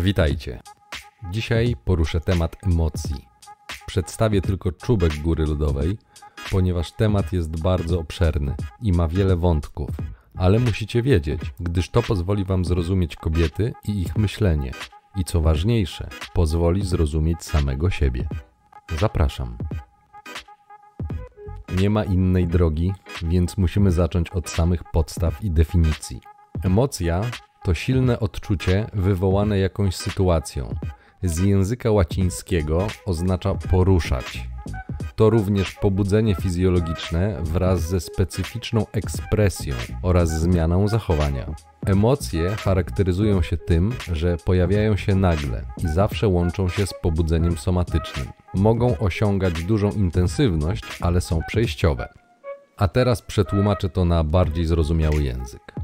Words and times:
Witajcie. 0.00 0.60
Dzisiaj 1.30 1.76
poruszę 1.84 2.20
temat 2.20 2.56
emocji. 2.62 3.28
Przedstawię 3.86 4.40
tylko 4.40 4.72
czubek 4.72 5.16
góry 5.16 5.46
lodowej, 5.46 5.98
ponieważ 6.50 6.92
temat 6.92 7.32
jest 7.32 7.62
bardzo 7.62 8.00
obszerny 8.00 8.54
i 8.82 8.92
ma 8.92 9.08
wiele 9.08 9.36
wątków, 9.36 9.90
ale 10.36 10.58
musicie 10.58 11.02
wiedzieć, 11.02 11.40
gdyż 11.60 11.88
to 11.90 12.02
pozwoli 12.02 12.44
Wam 12.44 12.64
zrozumieć 12.64 13.16
kobiety 13.16 13.72
i 13.84 14.00
ich 14.00 14.16
myślenie, 14.16 14.72
i 15.16 15.24
co 15.24 15.40
ważniejsze, 15.40 16.08
pozwoli 16.34 16.86
zrozumieć 16.86 17.42
samego 17.42 17.90
siebie. 17.90 18.28
Zapraszam. 19.00 19.56
Nie 21.80 21.90
ma 21.90 22.04
innej 22.04 22.46
drogi, 22.46 22.92
więc 23.22 23.56
musimy 23.56 23.90
zacząć 23.90 24.30
od 24.30 24.50
samych 24.50 24.84
podstaw 24.92 25.44
i 25.44 25.50
definicji. 25.50 26.20
Emocja 26.62 27.22
to 27.64 27.74
silne 27.74 28.20
odczucie 28.20 28.86
wywołane 28.92 29.58
jakąś 29.58 29.96
sytuacją. 29.96 30.74
Z 31.22 31.38
języka 31.38 31.90
łacińskiego 31.90 32.86
oznacza 33.06 33.54
poruszać. 33.54 34.48
To 35.16 35.30
również 35.30 35.72
pobudzenie 35.72 36.34
fizjologiczne 36.34 37.36
wraz 37.42 37.80
ze 37.80 38.00
specyficzną 38.00 38.86
ekspresją 38.92 39.74
oraz 40.02 40.40
zmianą 40.40 40.88
zachowania. 40.88 41.54
Emocje 41.86 42.50
charakteryzują 42.50 43.42
się 43.42 43.56
tym, 43.56 43.92
że 44.12 44.36
pojawiają 44.36 44.96
się 44.96 45.14
nagle 45.14 45.62
i 45.84 45.88
zawsze 45.88 46.28
łączą 46.28 46.68
się 46.68 46.86
z 46.86 46.94
pobudzeniem 47.02 47.58
somatycznym. 47.58 48.26
Mogą 48.54 48.98
osiągać 48.98 49.64
dużą 49.64 49.90
intensywność, 49.90 50.84
ale 51.00 51.20
są 51.20 51.40
przejściowe. 51.48 52.08
A 52.76 52.88
teraz 52.88 53.22
przetłumaczę 53.22 53.88
to 53.88 54.04
na 54.04 54.24
bardziej 54.24 54.66
zrozumiały 54.66 55.22
język. 55.22 55.74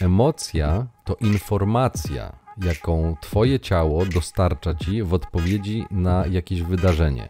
Emocja 0.00 0.86
to 1.04 1.14
informacja, 1.14 2.36
jaką 2.62 3.16
Twoje 3.20 3.60
ciało 3.60 4.06
dostarcza 4.06 4.74
Ci 4.74 5.02
w 5.02 5.14
odpowiedzi 5.14 5.86
na 5.90 6.26
jakieś 6.26 6.62
wydarzenie, 6.62 7.28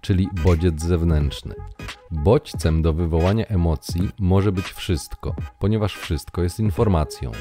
czyli 0.00 0.28
bodziec 0.44 0.82
zewnętrzny. 0.82 1.54
Bodźcem 2.10 2.82
do 2.82 2.92
wywołania 2.92 3.46
emocji 3.46 4.08
może 4.18 4.52
być 4.52 4.66
wszystko, 4.66 5.34
ponieważ 5.58 5.96
wszystko 5.96 6.42
jest 6.42 6.60
informacją. 6.60 7.32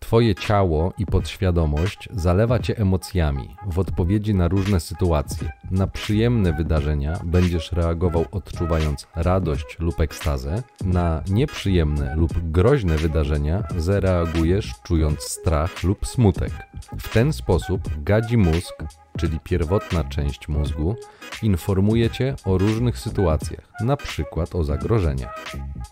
Twoje 0.00 0.34
ciało 0.34 0.92
i 0.98 1.06
podświadomość 1.06 2.08
zalewa 2.12 2.58
cię 2.58 2.78
emocjami 2.78 3.56
w 3.66 3.78
odpowiedzi 3.78 4.34
na 4.34 4.48
różne 4.48 4.80
sytuacje. 4.80 5.52
Na 5.70 5.86
przyjemne 5.86 6.52
wydarzenia 6.52 7.20
będziesz 7.24 7.72
reagował 7.72 8.24
odczuwając 8.32 9.06
radość 9.14 9.76
lub 9.78 10.00
ekstazę, 10.00 10.62
na 10.84 11.22
nieprzyjemne 11.30 12.16
lub 12.16 12.50
groźne 12.50 12.96
wydarzenia 12.96 13.62
zareagujesz 13.76 14.72
czując 14.82 15.20
strach 15.20 15.82
lub 15.82 16.06
smutek. 16.06 16.52
W 16.98 17.12
ten 17.12 17.32
sposób 17.32 17.80
gadzi 18.02 18.36
mózg, 18.36 18.74
czyli 19.18 19.40
pierwotna 19.40 20.04
część 20.04 20.48
mózgu, 20.48 20.96
informuje 21.42 22.10
cię 22.10 22.34
o 22.44 22.58
różnych 22.58 22.98
sytuacjach, 22.98 23.68
na 23.80 23.96
przykład 23.96 24.54
o 24.54 24.64
zagrożeniach. 24.64 25.44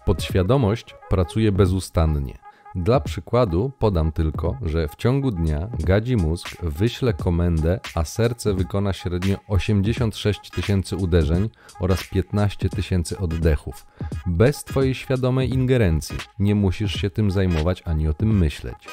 Podświadomość 0.05 0.95
pracuje 1.09 1.53
bezustannie 1.53 2.42
dla 2.75 3.01
przykładu 3.01 3.73
podam 3.79 4.13
tylko, 4.13 4.57
że 4.63 4.89
w 4.89 4.97
ciągu 4.97 5.31
dnia 5.31 5.69
gadzi 5.79 6.17
mózg 6.17 6.49
wyśle 6.63 7.13
komendę, 7.13 7.81
a 7.95 8.05
serce 8.05 8.55
wykona 8.55 8.93
średnio 8.93 9.37
86 9.49 10.51
tysięcy 10.51 10.97
uderzeń 10.97 11.51
oraz 11.81 12.09
15 12.09 12.69
tysięcy 12.69 13.19
oddechów. 13.19 13.87
Bez 14.27 14.65
Twojej 14.65 14.95
świadomej 14.95 15.53
ingerencji 15.53 16.17
nie 16.39 16.55
musisz 16.55 16.95
się 16.95 17.11
tym 17.11 17.31
zajmować 17.31 17.83
ani 17.87 18.09
o 18.09 18.15
tym 18.15 18.39
myśleć. 18.39 18.89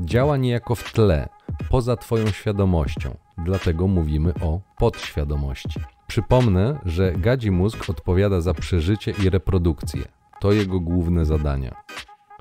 Działa 0.00 0.36
niejako 0.36 0.74
w 0.74 0.92
tle, 0.92 1.28
poza 1.70 1.96
Twoją 1.96 2.26
świadomością, 2.26 3.16
dlatego 3.38 3.88
mówimy 3.88 4.32
o 4.40 4.60
podświadomości. 4.78 5.80
Przypomnę, 6.06 6.78
że 6.84 7.12
gadzi 7.12 7.50
mózg 7.50 7.90
odpowiada 7.90 8.40
za 8.40 8.54
przeżycie 8.54 9.14
i 9.24 9.30
reprodukcję. 9.30 10.02
To 10.40 10.52
jego 10.52 10.80
główne 10.80 11.24
zadania. 11.24 11.74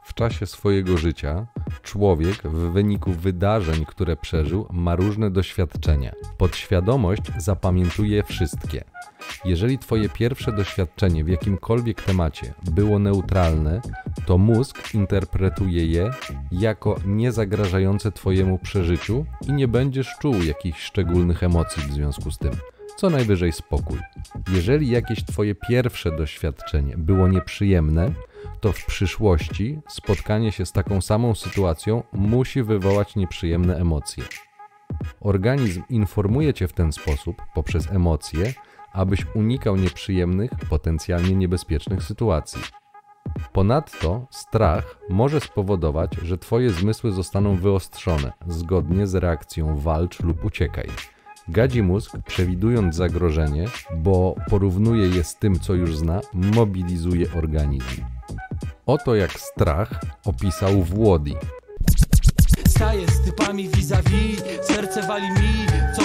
W 0.04 0.14
czasie 0.14 0.46
swojego 0.46 0.98
życia 0.98 1.46
człowiek 1.82 2.44
w 2.44 2.72
wyniku 2.72 3.12
wydarzeń, 3.12 3.86
które 3.86 4.16
przeżył, 4.16 4.68
ma 4.72 4.96
różne 4.96 5.32
doświadczenia. 5.32 6.14
Podświadomość 6.38 7.22
zapamiętuje 7.38 8.24
wszystkie. 8.24 8.84
Jeżeli 9.46 9.80
Twoje 9.80 10.10
pierwsze 10.10 10.52
doświadczenie 10.52 11.24
w 11.24 11.28
jakimkolwiek 11.28 12.02
temacie 12.02 12.54
było 12.72 13.00
neutralne, 13.00 13.82
to 14.26 14.38
mózg 14.38 14.94
interpretuje 14.94 15.86
je 15.86 16.12
jako 16.52 16.96
niezagrażające 17.06 18.12
Twojemu 18.12 18.60
przeżyciu 18.60 19.26
i 19.48 19.54
nie 19.54 19.68
będziesz 19.68 20.16
czuł 20.22 20.44
jakichś 20.44 20.82
szczególnych 20.82 21.44
emocji 21.44 21.84
w 21.84 21.94
związku 21.94 22.32
z 22.32 22.38
tym. 22.38 22.52
Co 22.98 23.10
najwyżej 23.10 23.52
spokój. 23.52 24.00
Jeżeli 24.54 24.90
jakieś 24.90 25.24
Twoje 25.26 25.56
pierwsze 25.56 26.18
doświadczenie 26.18 26.98
było 26.98 27.28
nieprzyjemne, 27.28 28.12
to 28.60 28.72
w 28.72 28.86
przyszłości 28.86 29.80
spotkanie 29.88 30.52
się 30.52 30.66
z 30.66 30.72
taką 30.72 31.02
samą 31.02 31.36
sytuacją 31.36 32.04
musi 32.14 32.64
wywołać 32.64 33.16
nieprzyjemne 33.16 33.78
emocje. 33.78 34.24
Organizm 35.22 35.84
informuje 35.90 36.54
cię 36.54 36.68
w 36.68 36.74
ten 36.74 36.92
sposób, 36.92 37.42
poprzez 37.54 37.92
emocje, 37.92 38.54
abyś 38.94 39.26
unikał 39.36 39.76
nieprzyjemnych, 39.76 40.52
potencjalnie 40.70 41.36
niebezpiecznych 41.36 42.04
sytuacji. 42.04 42.62
Ponadto 43.54 44.28
strach 44.32 44.98
może 45.10 45.40
spowodować, 45.40 46.16
że 46.16 46.38
Twoje 46.38 46.70
zmysły 46.70 47.12
zostaną 47.12 47.56
wyostrzone 47.56 48.34
zgodnie 48.48 49.08
z 49.08 49.16
reakcją 49.16 49.78
walcz 49.78 50.20
lub 50.20 50.46
uciekaj. 50.46 50.88
Gadzi 51.48 51.84
mózg, 51.84 52.12
przewidując 52.26 52.96
zagrożenie, 52.96 53.66
bo 53.98 54.36
porównuje 54.50 55.08
je 55.08 55.24
z 55.24 55.36
tym, 55.36 55.60
co 55.60 55.74
już 55.74 55.98
zna, 55.98 56.22
mobilizuje 56.34 57.28
organizm. 57.34 58.02
Oto 58.86 59.16
jak 59.16 59.32
strach 59.40 60.02
opisał 60.26 60.84
Włodi. 60.84 61.36
Staję 62.68 63.08
z 63.08 63.26
typami 63.26 63.70
vis-a-vis, 63.70 64.44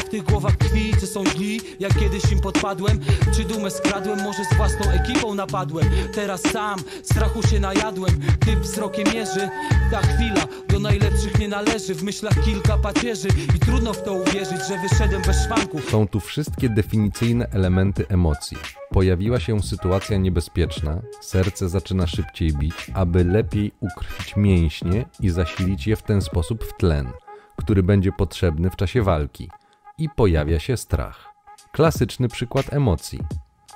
w 0.09 0.11
tych 0.11 0.23
głowach 0.23 0.57
tkwi, 0.57 0.93
czy 1.01 1.07
są 1.07 1.27
źli? 1.27 1.61
Jak 1.81 1.99
kiedyś 1.99 2.33
im 2.33 2.41
podpadłem, 2.41 3.01
czy 3.35 3.45
dumę 3.45 3.71
skradłem? 3.71 4.23
Może 4.23 4.45
z 4.45 4.57
własną 4.57 4.91
ekipą 4.91 5.35
napadłem. 5.35 5.91
Teraz 6.15 6.43
sam, 6.43 6.79
strachu 7.03 7.43
się 7.43 7.61
najadłem. 7.61 8.21
Typ 8.47 8.59
wzrokiem 8.59 9.05
mierzy, 9.15 9.49
ta 9.91 10.01
chwila 10.01 10.45
Do 10.69 10.79
najlepszych 10.79 11.39
nie 11.39 11.49
należy. 11.49 11.95
W 11.95 12.03
myślach 12.03 12.45
kilka 12.45 12.79
pacierzy. 12.79 13.29
I 13.57 13.59
trudno 13.59 13.93
w 13.93 14.03
to 14.03 14.13
uwierzyć, 14.13 14.59
że 14.69 14.79
wyszedłem 14.89 15.23
bez 15.23 15.45
szwanków 15.45 15.91
Są 15.91 16.09
tu 16.09 16.21
wszystkie 16.21 16.69
definicyjne 16.69 17.49
elementy 17.51 18.09
emocji. 18.09 18.57
Pojawiła 18.91 19.41
się 19.41 19.63
sytuacja 19.63 20.17
niebezpieczna, 20.17 21.03
serce 21.21 21.69
zaczyna 21.69 22.07
szybciej 22.07 22.53
bić, 22.53 22.91
aby 22.95 23.25
lepiej 23.25 23.73
ukrwić 23.81 24.37
mięśnie 24.37 25.05
i 25.21 25.31
zasilić 25.31 25.87
je 25.87 25.97
w 25.97 26.03
ten 26.03 26.23
sposób 26.23 26.65
w 26.65 26.77
tlen, 26.77 27.09
który 27.57 27.83
będzie 27.83 28.13
potrzebny 28.13 28.71
w 28.71 28.77
czasie 28.77 29.03
walki, 29.03 29.49
i 29.99 30.09
pojawia 30.09 30.59
się 30.59 30.77
strach. 30.77 31.35
Klasyczny 31.73 32.29
przykład 32.29 32.73
emocji. 32.73 33.19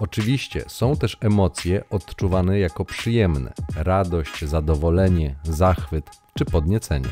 Oczywiście 0.00 0.64
są 0.66 0.96
też 0.96 1.16
emocje 1.20 1.84
odczuwane 1.90 2.58
jako 2.58 2.84
przyjemne 2.84 3.52
radość, 3.76 4.44
zadowolenie, 4.44 5.34
zachwyt 5.42 6.10
czy 6.38 6.44
podniecenie. 6.44 7.08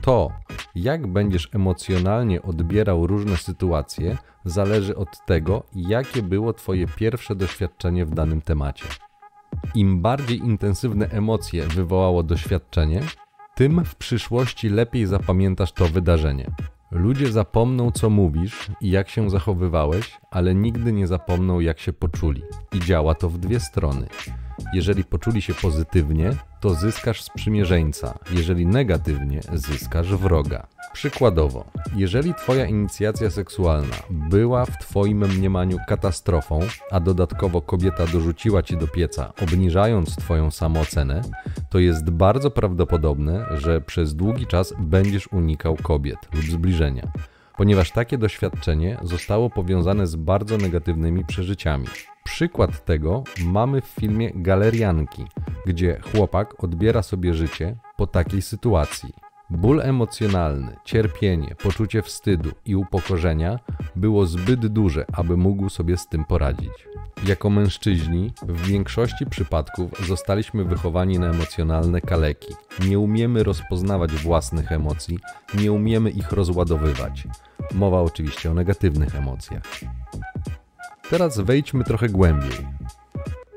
To, 0.00 0.30
jak 0.74 1.06
będziesz 1.06 1.48
emocjonalnie 1.54 2.42
odbierał 2.42 3.06
różne 3.06 3.36
sytuacje, 3.36 4.16
zależy 4.44 4.96
od 4.96 5.26
tego, 5.26 5.62
jakie 5.74 6.22
było 6.22 6.52
Twoje 6.52 6.86
pierwsze 6.86 7.34
doświadczenie 7.34 8.04
w 8.04 8.14
danym 8.14 8.40
temacie. 8.40 8.84
Im 9.74 10.02
bardziej 10.02 10.38
intensywne 10.38 11.08
emocje 11.10 11.62
wywołało 11.62 12.22
doświadczenie, 12.22 13.02
tym 13.54 13.84
w 13.84 13.94
przyszłości 13.94 14.68
lepiej 14.68 15.06
zapamiętasz 15.06 15.72
to 15.72 15.88
wydarzenie. 15.88 16.50
Ludzie 16.96 17.32
zapomną, 17.32 17.90
co 17.90 18.10
mówisz 18.10 18.70
i 18.80 18.90
jak 18.90 19.08
się 19.08 19.30
zachowywałeś, 19.30 20.18
ale 20.30 20.54
nigdy 20.54 20.92
nie 20.92 21.06
zapomną, 21.06 21.60
jak 21.60 21.78
się 21.80 21.92
poczuli. 21.92 22.42
I 22.72 22.80
działa 22.80 23.14
to 23.14 23.28
w 23.28 23.38
dwie 23.38 23.60
strony. 23.60 24.06
Jeżeli 24.74 25.04
poczuli 25.04 25.42
się 25.42 25.54
pozytywnie, 25.54 26.32
to 26.66 26.74
zyskasz 26.74 27.22
sprzymierzeńca, 27.22 28.18
jeżeli 28.30 28.66
negatywnie, 28.66 29.40
zyskasz 29.52 30.14
wroga. 30.14 30.66
Przykładowo, 30.92 31.64
jeżeli 31.96 32.34
Twoja 32.34 32.66
inicjacja 32.66 33.30
seksualna 33.30 33.96
była 34.10 34.64
w 34.64 34.78
Twoim 34.78 35.28
mniemaniu 35.28 35.78
katastrofą, 35.88 36.60
a 36.90 37.00
dodatkowo 37.00 37.62
kobieta 37.62 38.06
dorzuciła 38.06 38.62
Ci 38.62 38.76
do 38.76 38.88
pieca, 38.88 39.32
obniżając 39.42 40.16
Twoją 40.16 40.50
samoocenę, 40.50 41.22
to 41.70 41.78
jest 41.78 42.10
bardzo 42.10 42.50
prawdopodobne, 42.50 43.46
że 43.58 43.80
przez 43.80 44.14
długi 44.14 44.46
czas 44.46 44.74
będziesz 44.78 45.32
unikał 45.32 45.76
kobiet 45.76 46.18
lub 46.34 46.44
zbliżenia, 46.44 47.12
ponieważ 47.56 47.90
takie 47.90 48.18
doświadczenie 48.18 48.98
zostało 49.02 49.50
powiązane 49.50 50.06
z 50.06 50.16
bardzo 50.16 50.56
negatywnymi 50.56 51.24
przeżyciami. 51.24 51.86
Przykład 52.26 52.84
tego 52.84 53.24
mamy 53.44 53.80
w 53.80 53.84
filmie 53.84 54.30
Galerianki, 54.34 55.24
gdzie 55.66 56.00
chłopak 56.00 56.64
odbiera 56.64 57.02
sobie 57.02 57.34
życie 57.34 57.76
po 57.96 58.06
takiej 58.06 58.42
sytuacji. 58.42 59.12
Ból 59.50 59.80
emocjonalny, 59.80 60.76
cierpienie, 60.84 61.54
poczucie 61.62 62.02
wstydu 62.02 62.50
i 62.64 62.76
upokorzenia 62.76 63.58
było 63.96 64.26
zbyt 64.26 64.66
duże, 64.66 65.04
aby 65.12 65.36
mógł 65.36 65.68
sobie 65.68 65.96
z 65.96 66.08
tym 66.08 66.24
poradzić. 66.24 66.88
Jako 67.26 67.50
mężczyźni 67.50 68.32
w 68.42 68.66
większości 68.66 69.26
przypadków 69.26 70.06
zostaliśmy 70.06 70.64
wychowani 70.64 71.18
na 71.18 71.30
emocjonalne 71.30 72.00
kaleki. 72.00 72.54
Nie 72.88 72.98
umiemy 72.98 73.42
rozpoznawać 73.42 74.12
własnych 74.12 74.72
emocji, 74.72 75.18
nie 75.60 75.72
umiemy 75.72 76.10
ich 76.10 76.32
rozładowywać. 76.32 77.28
Mowa 77.74 78.00
oczywiście 78.00 78.50
o 78.50 78.54
negatywnych 78.54 79.14
emocjach. 79.14 79.62
Teraz 81.10 81.40
wejdźmy 81.40 81.84
trochę 81.84 82.08
głębiej. 82.08 82.66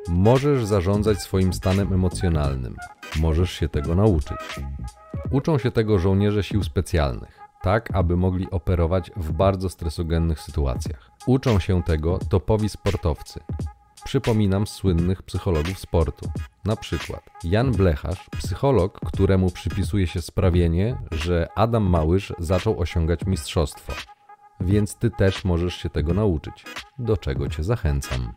Możesz 0.10 0.66
zarządzać 0.66 1.22
swoim 1.22 1.54
stanem 1.54 1.94
emocjonalnym. 1.94 2.75
Możesz 3.19 3.51
się 3.51 3.69
tego 3.69 3.96
nauczyć. 3.96 4.38
Uczą 5.31 5.57
się 5.57 5.72
tego 5.72 6.00
żołnierze 6.00 6.44
sił 6.44 6.63
specjalnych, 6.63 7.40
tak 7.62 7.90
aby 7.96 8.18
mogli 8.18 8.50
operować 8.51 9.12
w 9.16 9.31
bardzo 9.31 9.69
stresogennych 9.69 10.40
sytuacjach. 10.40 11.12
Uczą 11.28 11.60
się 11.60 11.84
tego 11.84 12.19
topowi 12.30 12.69
sportowcy. 12.69 13.40
Przypominam 14.06 14.68
słynnych 14.68 15.24
psychologów 15.24 15.80
sportu. 15.80 16.30
Na 16.66 16.75
przykład 16.75 17.24
Jan 17.44 17.72
Blecharz, 17.72 18.30
psycholog, 18.38 19.00
któremu 19.06 19.51
przypisuje 19.51 20.07
się 20.07 20.22
sprawienie, 20.22 20.98
że 21.12 21.48
Adam 21.56 21.84
Małysz 21.84 22.34
zaczął 22.40 22.80
osiągać 22.80 23.25
mistrzostwo. 23.25 23.94
Więc 24.62 24.96
ty 24.96 25.12
też 25.12 25.46
możesz 25.46 25.76
się 25.76 25.90
tego 25.90 26.14
nauczyć, 26.14 26.66
do 27.00 27.18
czego 27.18 27.50
cię 27.50 27.64
zachęcam. 27.64 28.34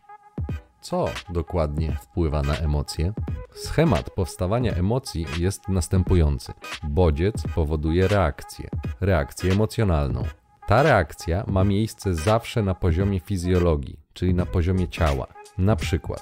Co 0.81 1.11
dokładnie 1.31 1.97
wpływa 2.03 2.43
na 2.43 2.55
emocje? 2.55 3.13
Schemat 3.55 4.11
powstawania 4.11 4.73
emocji 4.73 5.27
jest 5.39 5.69
następujący. 5.69 6.53
Bodziec 6.83 7.43
powoduje 7.55 8.09
reakcję, 8.09 8.69
reakcję 9.01 9.53
emocjonalną. 9.53 10.23
Ta 10.67 10.83
reakcja 10.83 11.45
ma 11.47 11.65
miejsce 11.65 12.15
zawsze 12.15 12.63
na 12.63 12.75
poziomie 12.75 13.21
fizjologii, 13.21 13.99
czyli 14.13 14.35
na 14.35 14.47
poziomie 14.47 14.89
ciała. 14.89 15.27
Na 15.59 15.77
przykład, 15.77 16.21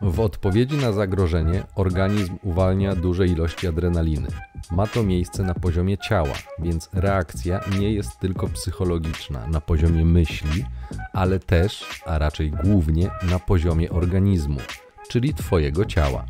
w 0.00 0.20
odpowiedzi 0.20 0.76
na 0.76 0.92
zagrożenie 0.92 1.62
organizm 1.74 2.38
uwalnia 2.42 2.94
duże 2.94 3.26
ilości 3.26 3.68
adrenaliny. 3.68 4.28
Ma 4.70 4.86
to 4.86 5.02
miejsce 5.02 5.42
na 5.42 5.54
poziomie 5.54 5.98
ciała, 5.98 6.34
więc 6.58 6.90
reakcja 6.92 7.60
nie 7.78 7.92
jest 7.92 8.18
tylko 8.18 8.48
psychologiczna 8.48 9.46
na 9.46 9.60
poziomie 9.60 10.04
myśli, 10.04 10.64
ale 11.12 11.38
też, 11.38 12.02
a 12.06 12.18
raczej 12.18 12.50
głównie 12.50 13.10
na 13.30 13.38
poziomie 13.38 13.90
organizmu, 13.90 14.60
czyli 15.08 15.34
Twojego 15.34 15.84
ciała. 15.84 16.24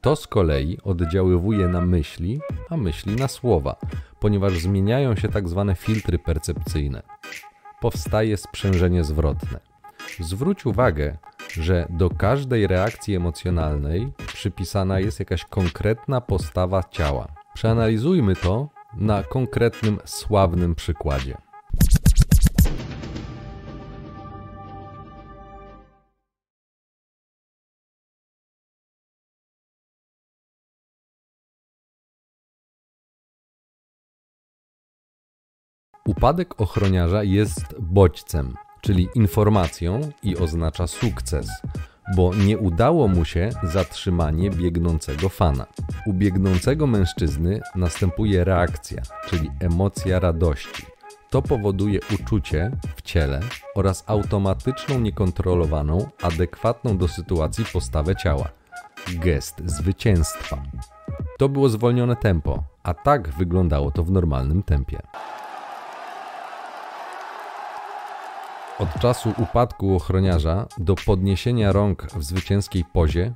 To 0.00 0.16
z 0.16 0.26
kolei 0.26 0.78
oddziaływuje 0.84 1.68
na 1.68 1.80
myśli, 1.80 2.40
a 2.70 2.76
myśli 2.76 3.16
na 3.16 3.28
słowa, 3.28 3.76
ponieważ 4.20 4.58
zmieniają 4.58 5.16
się 5.16 5.28
tak 5.28 5.48
zwane 5.48 5.74
filtry 5.74 6.18
percepcyjne. 6.18 7.02
Powstaje 7.80 8.36
sprzężenie 8.36 9.04
zwrotne. 9.04 9.60
Zwróć 10.20 10.66
uwagę, 10.66 11.18
że 11.54 11.86
do 11.90 12.10
każdej 12.10 12.66
reakcji 12.66 13.14
emocjonalnej 13.14 14.12
przypisana 14.26 15.00
jest 15.00 15.18
jakaś 15.20 15.44
konkretna 15.44 16.20
postawa 16.20 16.82
ciała. 16.90 17.28
Przeanalizujmy 17.54 18.36
to 18.36 18.68
na 18.94 19.22
konkretnym, 19.22 19.98
sławnym 20.04 20.74
przykładzie. 20.74 21.36
Upadek 36.06 36.60
ochroniarza 36.60 37.22
jest 37.22 37.80
bodźcem, 37.80 38.54
czyli 38.80 39.08
informacją 39.14 40.00
i 40.22 40.36
oznacza 40.36 40.86
sukces, 40.86 41.50
bo 42.16 42.34
nie 42.34 42.58
udało 42.58 43.08
mu 43.08 43.24
się 43.24 43.50
zatrzymanie 43.62 44.50
biegnącego 44.50 45.28
fana. 45.28 45.66
U 46.06 46.12
biegnącego 46.12 46.86
mężczyzny 46.86 47.60
następuje 47.74 48.44
reakcja, 48.44 49.02
czyli 49.28 49.50
emocja 49.60 50.20
radości. 50.20 50.86
To 51.30 51.42
powoduje 51.42 52.00
uczucie 52.14 52.70
w 52.96 53.02
ciele 53.02 53.40
oraz 53.74 54.04
automatyczną, 54.06 55.00
niekontrolowaną, 55.00 56.08
adekwatną 56.22 56.98
do 56.98 57.08
sytuacji 57.08 57.64
postawę 57.72 58.16
ciała. 58.16 58.48
Gest 59.08 59.62
zwycięstwa. 59.64 60.62
To 61.38 61.48
było 61.48 61.68
zwolnione 61.68 62.16
tempo, 62.16 62.64
a 62.82 62.94
tak 62.94 63.28
wyglądało 63.28 63.90
to 63.90 64.04
w 64.04 64.10
normalnym 64.10 64.62
tempie. 64.62 64.98
Od 68.80 69.00
czasu 69.00 69.32
upadku 69.38 69.94
ochroniarza 69.96 70.66
do 70.78 70.94
podniesienia 70.94 71.72
rąk 71.72 72.02
w 72.02 72.24
zwycięskiej 72.24 72.84
pozie 72.84 73.32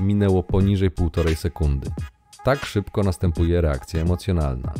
minęło 0.00 0.42
poniżej 0.42 0.90
półtorej 0.90 1.36
sekundy. 1.36 1.90
Tak 2.44 2.64
szybko 2.64 3.02
następuje 3.02 3.60
reakcja 3.60 4.00
emocjonalna. 4.00 4.72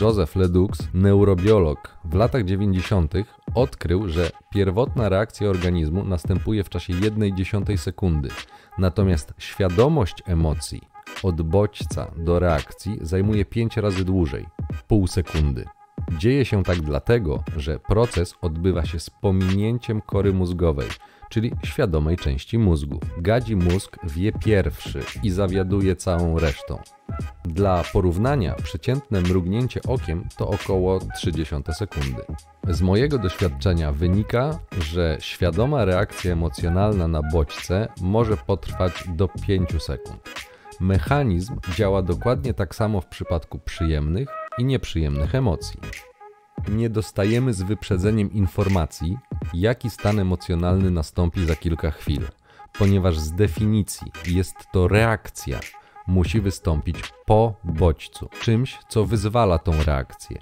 Joseph 0.00 0.36
Ledoux, 0.36 0.78
neurobiolog, 0.94 1.98
w 2.04 2.14
latach 2.14 2.44
90. 2.44 3.14
odkrył, 3.54 4.08
że 4.08 4.30
pierwotna 4.52 5.08
reakcja 5.08 5.48
organizmu 5.48 6.04
następuje 6.04 6.64
w 6.64 6.68
czasie 6.68 6.92
1,1 6.92 7.76
sekundy, 7.76 8.28
natomiast 8.78 9.34
świadomość 9.38 10.22
emocji 10.26 10.80
od 11.22 11.42
bodźca 11.42 12.10
do 12.16 12.38
reakcji 12.38 12.98
zajmuje 13.00 13.44
5 13.44 13.76
razy 13.76 14.04
dłużej 14.04 14.46
pół 14.88 15.06
sekundy. 15.06 15.64
Dzieje 16.18 16.44
się 16.44 16.62
tak 16.62 16.80
dlatego, 16.80 17.44
że 17.56 17.78
proces 17.78 18.34
odbywa 18.42 18.84
się 18.84 19.00
z 19.00 19.10
pominięciem 19.10 20.00
kory 20.00 20.32
mózgowej, 20.32 20.88
czyli 21.28 21.52
świadomej 21.64 22.16
części 22.16 22.58
mózgu. 22.58 23.00
Gadzi 23.18 23.56
mózg 23.56 23.96
wie 24.04 24.32
pierwszy 24.32 25.00
i 25.22 25.30
zawiaduje 25.30 25.96
całą 25.96 26.38
resztą. 26.38 26.78
Dla 27.44 27.84
porównania, 27.92 28.54
przeciętne 28.54 29.20
mrugnięcie 29.20 29.80
okiem 29.88 30.28
to 30.36 30.48
około 30.48 31.00
30 31.16 31.54
sekundy. 31.72 32.22
Z 32.68 32.82
mojego 32.82 33.18
doświadczenia 33.18 33.92
wynika, 33.92 34.58
że 34.80 35.16
świadoma 35.20 35.84
reakcja 35.84 36.32
emocjonalna 36.32 37.08
na 37.08 37.22
bodźce 37.32 37.88
może 38.00 38.36
potrwać 38.36 39.04
do 39.08 39.28
5 39.28 39.82
sekund. 39.82 40.30
Mechanizm 40.80 41.56
działa 41.74 42.02
dokładnie 42.02 42.54
tak 42.54 42.74
samo 42.74 43.00
w 43.00 43.06
przypadku 43.06 43.58
przyjemnych 43.58 44.28
i 44.58 44.64
nieprzyjemnych 44.64 45.34
emocji. 45.34 45.80
Nie 46.68 46.90
dostajemy 46.90 47.54
z 47.54 47.62
wyprzedzeniem 47.62 48.32
informacji, 48.32 49.18
jaki 49.54 49.90
stan 49.90 50.18
emocjonalny 50.18 50.90
nastąpi 50.90 51.46
za 51.46 51.56
kilka 51.56 51.90
chwil, 51.90 52.22
ponieważ 52.78 53.18
z 53.18 53.32
definicji 53.32 54.12
jest 54.26 54.56
to 54.72 54.88
reakcja, 54.88 55.60
musi 56.06 56.40
wystąpić 56.40 57.12
po 57.26 57.54
bodźcu, 57.64 58.28
czymś, 58.40 58.78
co 58.88 59.04
wyzwala 59.04 59.58
tą 59.58 59.82
reakcję. 59.82 60.38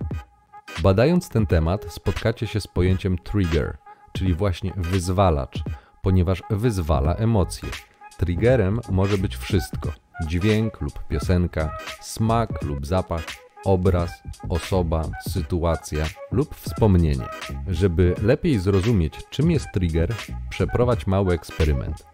Badając 0.83 1.29
ten 1.29 1.47
temat, 1.47 1.85
spotkacie 1.89 2.47
się 2.47 2.61
z 2.61 2.67
pojęciem 2.67 3.19
trigger, 3.19 3.77
czyli 4.13 4.35
właśnie 4.35 4.73
wyzwalacz, 4.77 5.63
ponieważ 6.03 6.43
wyzwala 6.51 7.15
emocje. 7.15 7.69
Triggerem 8.17 8.81
może 8.91 9.19
być 9.19 9.37
wszystko: 9.37 9.93
dźwięk 10.27 10.81
lub 10.81 11.07
piosenka, 11.09 11.71
smak 12.01 12.63
lub 12.63 12.87
zapach, 12.87 13.25
obraz, 13.65 14.23
osoba, 14.49 15.05
sytuacja 15.29 16.07
lub 16.33 16.55
wspomnienie. 16.55 17.27
Żeby 17.69 18.15
lepiej 18.23 18.59
zrozumieć, 18.59 19.15
czym 19.31 19.51
jest 19.51 19.67
trigger, 19.73 20.15
przeprowadź 20.51 21.07
mały 21.07 21.35
eksperyment. 21.35 22.07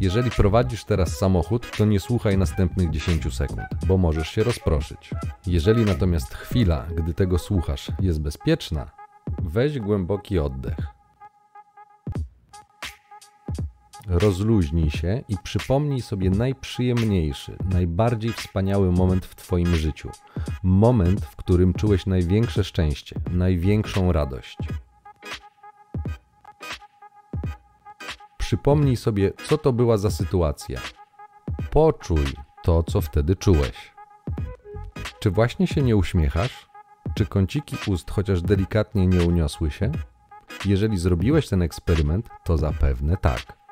Jeżeli 0.00 0.30
prowadzisz 0.30 0.84
teraz 0.84 1.16
samochód, 1.16 1.76
to 1.76 1.84
nie 1.84 2.00
słuchaj 2.00 2.38
następnych 2.38 2.90
10 2.90 3.34
sekund, 3.34 3.60
bo 3.86 3.98
możesz 3.98 4.28
się 4.28 4.42
rozproszyć. 4.42 5.10
Jeżeli 5.46 5.84
natomiast 5.84 6.34
chwila, 6.34 6.86
gdy 6.96 7.14
tego 7.14 7.38
słuchasz, 7.38 7.92
jest 8.00 8.20
bezpieczna, 8.20 8.90
weź 9.38 9.78
głęboki 9.78 10.38
oddech. 10.38 10.97
Rozluźnij 14.08 14.90
się 14.90 15.24
i 15.28 15.36
przypomnij 15.42 16.02
sobie 16.02 16.30
najprzyjemniejszy, 16.30 17.56
najbardziej 17.70 18.32
wspaniały 18.32 18.92
moment 18.92 19.26
w 19.26 19.34
Twoim 19.34 19.76
życiu. 19.76 20.10
Moment, 20.62 21.24
w 21.24 21.36
którym 21.36 21.74
czułeś 21.74 22.06
największe 22.06 22.64
szczęście, 22.64 23.20
największą 23.30 24.12
radość. 24.12 24.58
Przypomnij 28.38 28.96
sobie, 28.96 29.32
co 29.48 29.58
to 29.58 29.72
była 29.72 29.96
za 29.96 30.10
sytuacja. 30.10 30.80
Poczuj 31.70 32.26
to, 32.62 32.82
co 32.82 33.00
wtedy 33.00 33.36
czułeś. 33.36 33.92
Czy 35.20 35.30
właśnie 35.30 35.66
się 35.66 35.82
nie 35.82 35.96
uśmiechasz? 35.96 36.68
Czy 37.14 37.26
kąciki 37.26 37.76
ust 37.86 38.10
chociaż 38.10 38.42
delikatnie 38.42 39.06
nie 39.06 39.22
uniosły 39.22 39.70
się? 39.70 39.92
Jeżeli 40.64 40.98
zrobiłeś 40.98 41.48
ten 41.48 41.62
eksperyment, 41.62 42.28
to 42.44 42.56
zapewne 42.56 43.16
tak. 43.16 43.67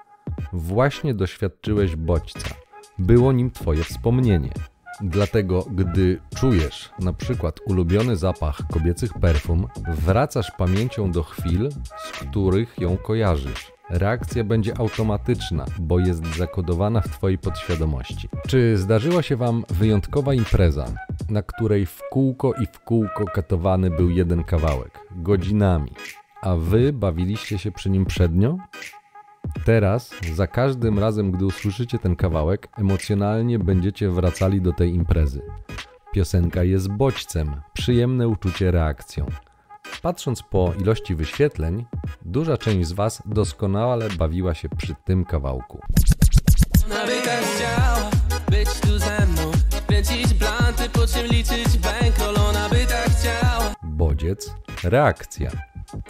Właśnie 0.53 1.15
doświadczyłeś 1.15 1.97
bodźca. 1.97 2.55
Było 2.99 3.33
nim 3.33 3.51
Twoje 3.51 3.85
wspomnienie. 3.85 4.51
Dlatego, 5.01 5.67
gdy 5.71 6.21
czujesz 6.37 6.91
na 6.99 7.13
przykład 7.13 7.61
ulubiony 7.67 8.17
zapach 8.17 8.59
kobiecych 8.73 9.15
perfum, 9.15 9.67
wracasz 9.89 10.51
pamięcią 10.59 11.13
do 11.13 11.23
chwil, 11.23 11.71
z 11.97 12.13
których 12.13 12.79
ją 12.79 12.97
kojarzysz. 12.97 13.73
Reakcja 13.91 14.45
będzie 14.45 14.79
automatyczna, 14.79 15.65
bo 15.79 15.99
jest 15.99 16.37
zakodowana 16.37 17.01
w 17.01 17.09
Twojej 17.09 17.39
podświadomości. 17.39 18.29
Czy 18.49 18.77
zdarzyła 18.77 19.23
się 19.23 19.37
Wam 19.37 19.65
wyjątkowa 19.69 20.35
impreza, 20.35 20.87
na 21.31 21.43
której 21.43 21.87
w 21.87 22.01
kółko 22.11 22.53
i 22.55 22.67
w 22.67 22.81
kółko 22.81 23.25
katowany 23.25 23.91
był 23.91 24.11
jeden 24.11 24.45
kawałek, 24.45 24.99
godzinami, 25.11 25.93
a 26.43 26.57
Wy 26.57 26.93
bawiliście 26.93 27.59
się 27.59 27.73
przy 27.73 27.91
nim 27.91 28.05
przednio? 28.05 28.59
Teraz, 29.65 30.11
za 30.35 30.47
każdym 30.47 30.99
razem, 30.99 31.31
gdy 31.31 31.47
usłyszycie 31.47 31.99
ten 31.99 32.17
kawałek, 32.17 32.69
emocjonalnie 32.79 33.59
będziecie 33.59 34.11
wracali 34.11 34.61
do 34.61 34.73
tej 34.73 34.95
imprezy. 34.95 35.43
Piosenka 36.13 36.63
jest 36.63 36.89
bodźcem, 36.89 37.61
przyjemne 37.73 38.29
uczucie 38.29 38.71
reakcją. 38.71 39.27
Patrząc 40.03 40.43
po 40.43 40.73
ilości 40.81 41.15
wyświetleń, 41.15 41.87
duża 42.25 42.57
część 42.57 42.89
z 42.89 42.93
Was 42.93 43.23
doskonale 43.27 44.09
bawiła 44.11 44.55
się 44.55 44.69
przy 44.69 44.95
tym 45.05 45.25
kawałku. 45.25 45.81
Nawyka 46.89 47.31
chciała 47.31 48.11
być 48.51 48.81
tu 48.81 48.99
ze 48.99 49.27
mną 49.27 49.53
Kręcić 49.87 50.35
blanty, 50.35 50.91
po 50.91 51.07
czym 51.07 51.27
liczyć 51.27 51.79
bankroll 51.79 52.37
Ona 52.37 52.69
by 52.69 52.87
tak 52.87 53.11
chciała 53.11 53.75
Bodziec, 53.83 54.55
reakcja. 54.85 55.51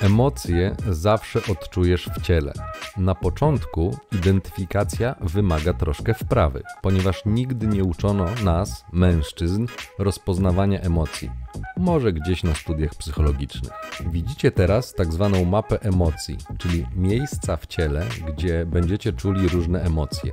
Emocje 0.00 0.76
zawsze 0.90 1.40
odczujesz 1.52 2.08
w 2.08 2.22
ciele. 2.22 2.52
Na 2.96 3.14
początku 3.14 3.96
identyfikacja 4.12 5.14
wymaga 5.20 5.72
troszkę 5.72 6.14
wprawy, 6.14 6.62
ponieważ 6.82 7.22
nigdy 7.26 7.66
nie 7.66 7.84
uczono 7.84 8.26
nas, 8.44 8.84
mężczyzn, 8.92 9.66
rozpoznawania 9.98 10.80
emocji. 10.80 11.30
Może 11.76 12.12
gdzieś 12.12 12.42
na 12.42 12.54
studiach 12.54 12.94
psychologicznych. 12.94 13.72
Widzicie 14.10 14.50
teraz 14.50 14.94
tak 14.94 15.12
zwaną 15.12 15.44
mapę 15.44 15.82
emocji, 15.82 16.36
czyli 16.58 16.86
miejsca 16.94 17.56
w 17.56 17.66
ciele, 17.66 18.06
gdzie 18.28 18.66
będziecie 18.66 19.12
czuli 19.12 19.48
różne 19.48 19.82
emocje. 19.82 20.32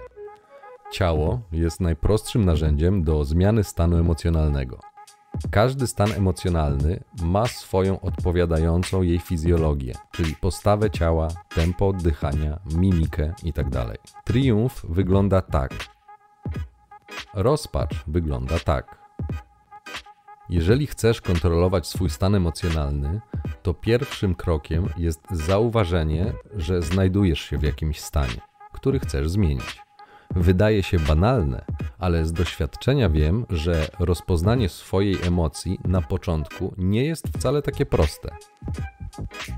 Ciało 0.92 1.42
jest 1.52 1.80
najprostszym 1.80 2.46
narzędziem 2.46 3.04
do 3.04 3.24
zmiany 3.24 3.64
stanu 3.64 3.98
emocjonalnego. 3.98 4.93
Każdy 5.52 5.88
stan 5.88 6.12
emocjonalny 6.12 7.04
ma 7.22 7.48
swoją 7.48 8.00
odpowiadającą 8.00 9.02
jej 9.02 9.20
fizjologię, 9.20 9.94
czyli 10.12 10.36
postawę 10.36 10.92
ciała, 10.92 11.28
tempo 11.56 11.88
oddychania, 11.88 12.60
mimikę 12.76 13.34
itd. 13.44 13.86
Triumf 14.24 14.86
wygląda 14.90 15.42
tak. 15.42 15.74
Rozpacz 17.34 18.04
wygląda 18.08 18.60
tak. 18.60 19.04
Jeżeli 20.50 20.88
chcesz 20.88 21.22
kontrolować 21.22 21.88
swój 21.88 22.10
stan 22.10 22.36
emocjonalny, 22.36 23.22
to 23.64 23.74
pierwszym 23.74 24.36
krokiem 24.36 24.90
jest 24.98 25.22
zauważenie, 25.32 26.34
że 26.56 26.82
znajdujesz 26.82 27.40
się 27.40 27.58
w 27.58 27.64
jakimś 27.64 28.00
stanie, 28.00 28.42
który 28.74 29.00
chcesz 29.00 29.30
zmienić. 29.30 29.82
Wydaje 30.36 30.84
się 30.84 31.00
banalne, 31.00 31.66
ale 32.00 32.26
z 32.26 32.34
doświadczenia 32.34 33.10
wiem, 33.10 33.46
że 33.50 33.88
rozpoznanie 34.00 34.70
swojej 34.70 35.18
emocji 35.24 35.80
na 35.86 36.02
początku 36.02 36.74
nie 36.78 37.06
jest 37.06 37.28
wcale 37.28 37.62
takie 37.62 37.86
proste. 37.86 38.30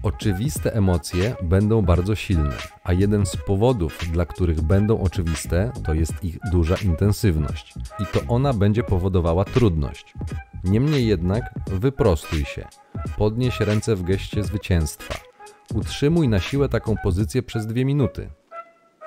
Oczywiste 0.04 0.74
emocje 0.74 1.36
będą 1.44 1.82
bardzo 1.82 2.16
silne, 2.16 2.56
a 2.84 2.94
jeden 2.94 3.26
z 3.26 3.36
powodów, 3.36 4.00
dla 4.12 4.26
których 4.26 4.62
będą 4.62 5.02
oczywiste, 5.02 5.72
to 5.86 5.94
jest 5.94 6.24
ich 6.24 6.38
duża 6.52 6.76
intensywność 6.76 7.74
i 8.00 8.06
to 8.06 8.20
ona 8.28 8.54
będzie 8.54 8.84
powodowała 8.84 9.46
trudność. 9.46 10.14
Niemniej 10.64 11.08
jednak 11.08 11.54
wyprostuj 11.68 12.46
się, 12.46 12.68
podnieś 13.18 13.60
ręce 13.60 13.96
w 13.96 14.04
geście 14.04 14.44
zwycięstwa. 14.44 15.16
Utrzymuj 15.74 16.28
na 16.28 16.40
siłę 16.40 16.70
taką 16.70 16.96
pozycję 17.04 17.44
przez 17.44 17.68
dwie 17.68 17.86
minuty. 17.86 18.30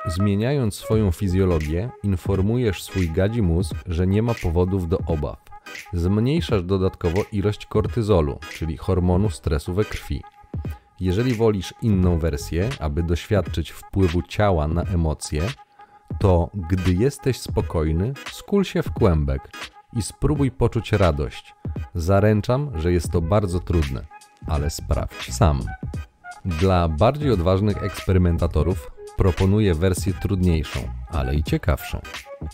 Zmieniając 0.09 0.75
swoją 0.75 1.13
fizjologię, 1.13 1.91
informujesz 2.03 2.83
swój 2.83 3.11
gadzi 3.11 3.43
mózg, 3.43 3.75
że 3.87 4.07
nie 4.07 4.23
ma 4.23 4.35
powodów 4.35 4.89
do 4.89 4.99
obaw. 5.07 5.45
Zmniejszasz 5.93 6.63
dodatkowo 6.63 7.25
ilość 7.33 7.67
kortyzolu, 7.67 8.39
czyli 8.53 8.77
hormonu 8.77 9.31
stresu 9.31 9.75
we 9.75 9.85
krwi. 9.85 10.23
Jeżeli 11.01 11.35
wolisz 11.35 11.75
inną 11.83 12.19
wersję, 12.19 12.69
aby 12.81 13.03
doświadczyć 13.03 13.71
wpływu 13.71 14.23
ciała 14.23 14.69
na 14.69 14.83
emocje, 14.83 15.43
to 16.21 16.51
gdy 16.55 16.93
jesteś 16.93 17.41
spokojny, 17.41 18.13
skul 18.33 18.65
się 18.65 18.83
w 18.83 18.93
kłębek 18.93 19.51
i 19.97 20.03
spróbuj 20.03 20.51
poczuć 20.51 20.93
radość. 20.93 21.55
Zaręczam, 21.95 22.71
że 22.75 22.93
jest 22.93 23.13
to 23.13 23.21
bardzo 23.21 23.61
trudne, 23.61 24.07
ale 24.47 24.71
sprawdź 24.71 25.35
sam. 25.35 25.61
Dla 26.45 26.89
bardziej 26.89 27.31
odważnych 27.31 27.83
eksperymentatorów 27.83 28.98
proponuję 29.19 29.75
wersję 29.75 30.13
trudniejszą, 30.13 30.81
ale 31.09 31.35
i 31.35 31.43
ciekawszą. 31.43 32.01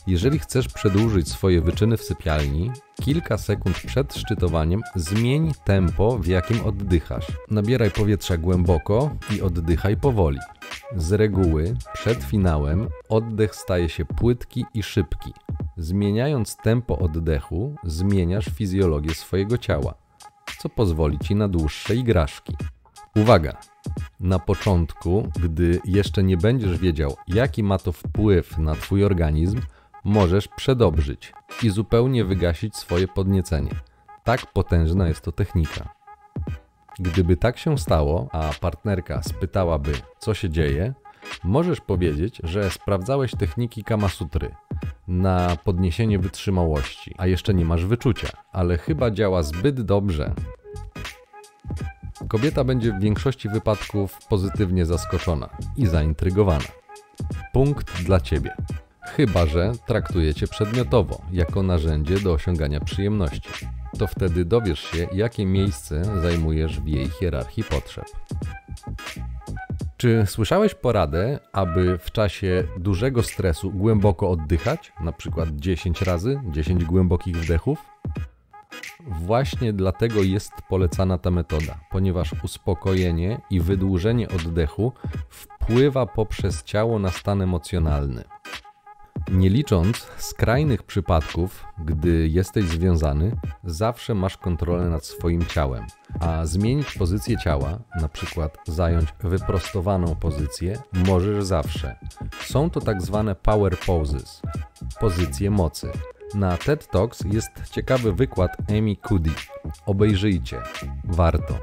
Jeżeli 0.06 0.38
chcesz 0.38 0.68
przedłużyć 0.68 1.28
swoje 1.28 1.60
wyczyny 1.60 1.96
w 1.96 2.02
sypialni, 2.02 2.70
kilka 3.02 3.38
sekund 3.38 3.76
przed 3.86 4.14
szczytowaniem 4.14 4.82
zmień 4.94 5.52
tempo, 5.64 6.18
w 6.18 6.26
jakim 6.26 6.66
oddychasz. 6.66 7.26
Nabieraj 7.50 7.90
powietrza 7.90 8.36
głęboko 8.36 9.10
i 9.36 9.42
oddychaj 9.42 9.96
powoli. 9.96 10.38
Z 10.96 11.12
reguły 11.12 11.74
przed 11.94 12.24
finałem 12.24 12.88
oddech 13.08 13.54
staje 13.54 13.88
się 13.88 14.04
płytki 14.04 14.64
i 14.74 14.82
szybki. 14.82 15.32
Zmieniając 15.76 16.56
tempo 16.56 16.98
oddechu, 16.98 17.74
zmieniasz 17.84 18.46
fizjologię 18.46 19.14
swojego 19.14 19.58
ciała, 19.58 19.94
co 20.58 20.68
pozwoli 20.68 21.18
ci 21.18 21.34
na 21.34 21.48
dłuższe 21.48 21.96
igraszki. 21.96 22.56
Uwaga! 23.16 23.56
Na 24.20 24.38
początku, 24.38 25.28
gdy 25.42 25.80
jeszcze 25.84 26.22
nie 26.22 26.36
będziesz 26.36 26.78
wiedział, 26.78 27.16
jaki 27.28 27.62
ma 27.62 27.78
to 27.78 27.92
wpływ 27.92 28.58
na 28.58 28.74
Twój 28.74 29.04
organizm, 29.04 29.60
możesz 30.04 30.48
przedobrzyć 30.48 31.32
i 31.62 31.70
zupełnie 31.70 32.24
wygasić 32.24 32.76
swoje 32.76 33.08
podniecenie. 33.08 33.70
Tak 34.24 34.52
potężna 34.52 35.08
jest 35.08 35.20
to 35.20 35.32
technika. 35.32 35.94
Gdyby 36.98 37.36
tak 37.36 37.58
się 37.58 37.78
stało, 37.78 38.28
a 38.32 38.50
partnerka 38.60 39.22
spytałaby, 39.22 39.92
co 40.18 40.34
się 40.34 40.50
dzieje, 40.50 40.94
możesz 41.44 41.80
powiedzieć, 41.80 42.40
że 42.44 42.70
sprawdzałeś 42.70 43.32
techniki 43.32 43.84
Kamasutry 43.84 44.54
na 45.08 45.56
podniesienie 45.64 46.18
wytrzymałości, 46.18 47.14
a 47.18 47.26
jeszcze 47.26 47.54
nie 47.54 47.64
masz 47.64 47.86
wyczucia, 47.86 48.28
ale 48.52 48.78
chyba 48.78 49.10
działa 49.10 49.42
zbyt 49.42 49.80
dobrze, 49.80 50.34
Kobieta 52.28 52.64
będzie 52.64 52.92
w 52.92 53.00
większości 53.00 53.48
wypadków 53.48 54.18
pozytywnie 54.28 54.86
zaskoczona 54.86 55.48
i 55.76 55.86
zaintrygowana. 55.86 56.64
Punkt 57.52 58.02
dla 58.02 58.20
ciebie. 58.20 58.56
Chyba, 59.02 59.46
że 59.46 59.72
traktujecie 59.86 60.46
przedmiotowo, 60.46 61.22
jako 61.32 61.62
narzędzie 61.62 62.20
do 62.20 62.32
osiągania 62.32 62.80
przyjemności. 62.80 63.66
To 63.98 64.06
wtedy 64.06 64.44
dowiesz 64.44 64.80
się, 64.80 65.08
jakie 65.12 65.46
miejsce 65.46 66.04
zajmujesz 66.22 66.80
w 66.80 66.86
jej 66.86 67.08
hierarchii 67.08 67.64
potrzeb. 67.64 68.04
Czy 69.96 70.24
słyszałeś 70.26 70.74
poradę, 70.74 71.38
aby 71.52 71.98
w 71.98 72.12
czasie 72.12 72.64
dużego 72.78 73.22
stresu 73.22 73.70
głęboko 73.70 74.30
oddychać, 74.30 74.92
na 75.00 75.12
przykład 75.12 75.48
10 75.52 76.02
razy, 76.02 76.40
10 76.50 76.84
głębokich 76.84 77.36
wdechów? 77.36 77.78
Właśnie 79.06 79.72
dlatego 79.72 80.22
jest 80.22 80.52
polecana 80.68 81.18
ta 81.18 81.30
metoda, 81.30 81.80
ponieważ 81.90 82.34
uspokojenie 82.44 83.40
i 83.50 83.60
wydłużenie 83.60 84.28
oddechu 84.28 84.92
wpływa 85.28 86.06
poprzez 86.06 86.62
ciało 86.62 86.98
na 86.98 87.10
stan 87.10 87.42
emocjonalny. 87.42 88.24
Nie 89.28 89.50
licząc 89.50 90.06
skrajnych 90.18 90.82
przypadków, 90.82 91.66
gdy 91.78 92.28
jesteś 92.28 92.64
związany, 92.64 93.36
zawsze 93.64 94.14
masz 94.14 94.36
kontrolę 94.36 94.90
nad 94.90 95.04
swoim 95.04 95.46
ciałem, 95.46 95.86
a 96.20 96.46
zmienić 96.46 96.94
pozycję 96.94 97.36
ciała, 97.38 97.78
na 98.00 98.08
przykład 98.08 98.58
zająć 98.66 99.08
wyprostowaną 99.20 100.14
pozycję, 100.14 100.78
możesz 100.92 101.44
zawsze. 101.44 101.96
Są 102.40 102.70
to 102.70 102.80
tak 102.80 103.02
zwane 103.02 103.34
power 103.34 103.78
poses, 103.78 104.42
pozycje 105.00 105.50
mocy. 105.50 105.92
Na 106.34 106.56
TED 106.56 106.86
Talks 106.86 107.24
jest 107.24 107.50
ciekawy 107.70 108.12
wykład 108.12 108.56
Amy 108.68 108.96
Cuddy. 109.08 109.30
Obejrzyjcie, 109.86 110.62
warto. 111.04 111.58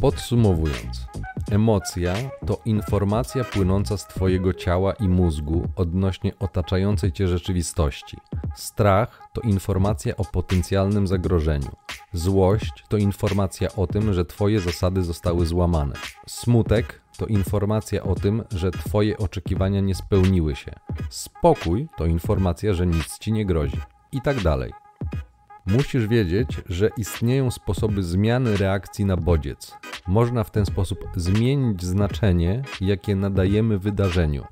Podsumowując, 0.00 1.06
emocja 1.50 2.14
to 2.46 2.60
informacja 2.64 3.44
płynąca 3.44 3.96
z 3.96 4.06
Twojego 4.06 4.52
ciała 4.52 4.92
i 4.92 5.08
mózgu 5.08 5.68
odnośnie 5.76 6.32
otaczającej 6.38 7.12
Cię 7.12 7.28
rzeczywistości. 7.28 8.16
Strach 8.56 9.28
to 9.32 9.40
informacja 9.40 10.16
o 10.16 10.24
potencjalnym 10.24 11.06
zagrożeniu. 11.06 11.70
Złość 12.12 12.84
to 12.88 12.96
informacja 12.96 13.68
o 13.76 13.86
tym, 13.86 14.12
że 14.14 14.24
Twoje 14.24 14.60
zasady 14.60 15.02
zostały 15.02 15.46
złamane. 15.46 15.94
Smutek 16.26 17.00
to 17.16 17.26
informacja 17.26 18.02
o 18.02 18.14
tym, 18.14 18.42
że 18.50 18.70
Twoje 18.70 19.18
oczekiwania 19.18 19.80
nie 19.80 19.94
spełniły 19.94 20.56
się. 20.56 20.72
Spokój 21.10 21.88
to 21.96 22.06
informacja, 22.06 22.74
że 22.74 22.86
nic 22.86 23.18
Ci 23.18 23.32
nie 23.32 23.46
grozi. 23.46 23.80
i 24.12 24.20
tak 24.20 24.40
dalej. 24.40 24.72
Musisz 25.66 26.06
wiedzieć, 26.06 26.48
że 26.68 26.90
istnieją 26.96 27.50
sposoby 27.50 28.02
zmiany 28.02 28.56
reakcji 28.56 29.04
na 29.04 29.16
bodziec. 29.16 29.74
Można 30.06 30.44
w 30.44 30.50
ten 30.50 30.66
sposób 30.66 30.98
zmienić 31.16 31.84
znaczenie, 31.84 32.62
jakie 32.80 33.16
nadajemy 33.16 33.78
wydarzeniu, 33.78 34.44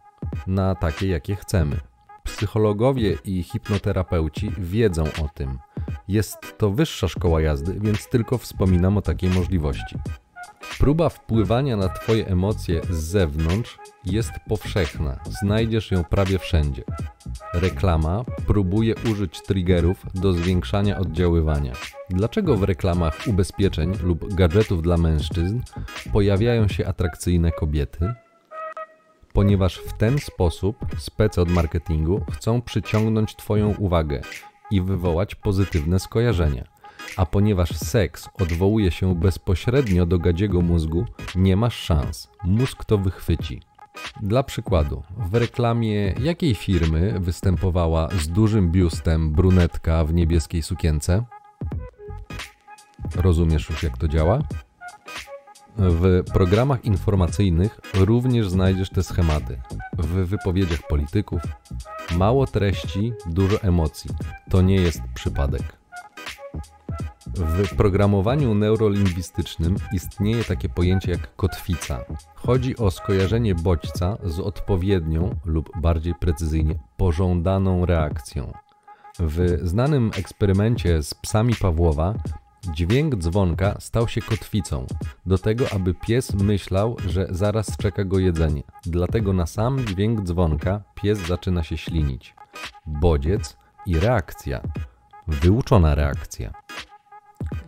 na 0.46 0.74
takie, 0.74 1.08
jakie 1.08 1.36
chcemy. 1.36 1.80
Psychologowie 2.22 3.18
i 3.24 3.42
hipnoterapeuci 3.42 4.50
wiedzą 4.58 5.04
o 5.04 5.28
tym. 5.34 5.58
Jest 6.08 6.58
to 6.58 6.70
wyższa 6.70 7.08
szkoła 7.08 7.40
jazdy, 7.40 7.80
więc 7.80 8.08
tylko 8.08 8.38
wspominam 8.38 8.96
o 8.96 9.02
takiej 9.02 9.30
możliwości. 9.30 9.96
Próba 10.78 11.08
wpływania 11.08 11.76
na 11.76 11.88
Twoje 11.88 12.26
emocje 12.26 12.80
z 12.90 12.96
zewnątrz 12.96 13.78
jest 14.04 14.30
powszechna, 14.48 15.20
znajdziesz 15.40 15.90
ją 15.90 16.04
prawie 16.04 16.38
wszędzie. 16.38 16.82
Reklama 17.54 18.24
próbuje 18.46 18.94
użyć 19.10 19.42
triggerów 19.42 20.06
do 20.14 20.32
zwiększania 20.32 20.98
oddziaływania. 20.98 21.72
Dlaczego 22.10 22.56
w 22.56 22.62
reklamach 22.62 23.18
ubezpieczeń 23.26 23.92
lub 24.02 24.34
gadżetów 24.34 24.82
dla 24.82 24.96
mężczyzn 24.96 25.60
pojawiają 26.12 26.68
się 26.68 26.86
atrakcyjne 26.86 27.52
kobiety? 27.52 28.14
Ponieważ 29.32 29.78
w 29.78 29.92
ten 29.92 30.18
sposób 30.18 30.76
spece 30.98 31.42
od 31.42 31.50
marketingu 31.50 32.24
chcą 32.32 32.62
przyciągnąć 32.62 33.36
Twoją 33.36 33.74
uwagę 33.78 34.20
i 34.70 34.80
wywołać 34.80 35.34
pozytywne 35.34 35.98
skojarzenia. 35.98 36.73
A 37.16 37.26
ponieważ 37.26 37.76
seks 37.76 38.28
odwołuje 38.40 38.90
się 38.90 39.14
bezpośrednio 39.14 40.06
do 40.06 40.18
gadziego 40.18 40.60
mózgu, 40.60 41.04
nie 41.34 41.56
masz 41.56 41.76
szans. 41.76 42.30
Mózg 42.44 42.84
to 42.84 42.98
wychwyci. 42.98 43.60
Dla 44.22 44.42
przykładu, 44.42 45.02
w 45.16 45.34
reklamie 45.34 46.14
jakiej 46.20 46.54
firmy 46.54 47.20
występowała 47.20 48.08
z 48.08 48.28
dużym 48.28 48.72
biustem 48.72 49.32
brunetka 49.32 50.04
w 50.04 50.14
niebieskiej 50.14 50.62
sukience? 50.62 51.24
Rozumiesz 53.16 53.70
już 53.70 53.82
jak 53.82 53.98
to 53.98 54.08
działa? 54.08 54.38
W 55.76 56.22
programach 56.32 56.84
informacyjnych 56.84 57.80
również 57.94 58.48
znajdziesz 58.48 58.90
te 58.90 59.02
schematy. 59.02 59.60
W 59.98 60.06
wypowiedziach 60.06 60.86
polityków 60.88 61.42
mało 62.16 62.46
treści, 62.46 63.12
dużo 63.26 63.62
emocji. 63.62 64.10
To 64.50 64.62
nie 64.62 64.76
jest 64.76 65.00
przypadek. 65.14 65.83
W 67.36 67.76
programowaniu 67.76 68.54
neurolingwistycznym 68.54 69.76
istnieje 69.92 70.44
takie 70.44 70.68
pojęcie 70.68 71.10
jak 71.10 71.36
kotwica. 71.36 72.04
Chodzi 72.34 72.76
o 72.76 72.90
skojarzenie 72.90 73.54
bodźca 73.54 74.16
z 74.24 74.40
odpowiednią 74.40 75.36
lub 75.44 75.70
bardziej 75.80 76.14
precyzyjnie 76.14 76.78
pożądaną 76.96 77.86
reakcją. 77.86 78.52
W 79.18 79.58
znanym 79.62 80.10
eksperymencie 80.18 81.02
z 81.02 81.14
psami 81.14 81.54
Pawłowa 81.54 82.14
dźwięk 82.72 83.16
dzwonka 83.16 83.76
stał 83.80 84.08
się 84.08 84.20
kotwicą 84.20 84.86
do 85.26 85.38
tego, 85.38 85.64
aby 85.72 85.94
pies 85.94 86.34
myślał, 86.34 86.96
że 87.08 87.26
zaraz 87.30 87.76
czeka 87.76 88.04
go 88.04 88.18
jedzenie. 88.18 88.62
Dlatego 88.86 89.32
na 89.32 89.46
sam 89.46 89.86
dźwięk 89.86 90.20
dzwonka 90.20 90.82
pies 90.94 91.18
zaczyna 91.18 91.62
się 91.62 91.76
ślinić. 91.76 92.34
Bodziec 92.86 93.56
i 93.86 94.00
reakcja. 94.00 94.60
Wyuczona 95.28 95.94
reakcja. 95.94 96.63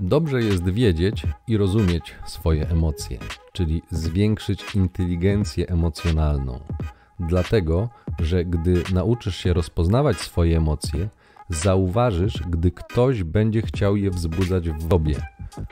Dobrze 0.00 0.42
jest 0.42 0.68
wiedzieć 0.68 1.22
i 1.46 1.56
rozumieć 1.56 2.14
swoje 2.26 2.68
emocje, 2.68 3.18
czyli 3.52 3.82
zwiększyć 3.90 4.74
inteligencję 4.74 5.68
emocjonalną. 5.68 6.60
Dlatego, 7.20 7.88
że 8.18 8.44
gdy 8.44 8.82
nauczysz 8.94 9.36
się 9.36 9.52
rozpoznawać 9.52 10.16
swoje 10.16 10.56
emocje, 10.56 11.08
zauważysz, 11.48 12.42
gdy 12.50 12.70
ktoś 12.70 13.22
będzie 13.22 13.62
chciał 13.62 13.96
je 13.96 14.10
wzbudzać 14.10 14.70
w 14.70 14.88
tobie, 14.88 15.16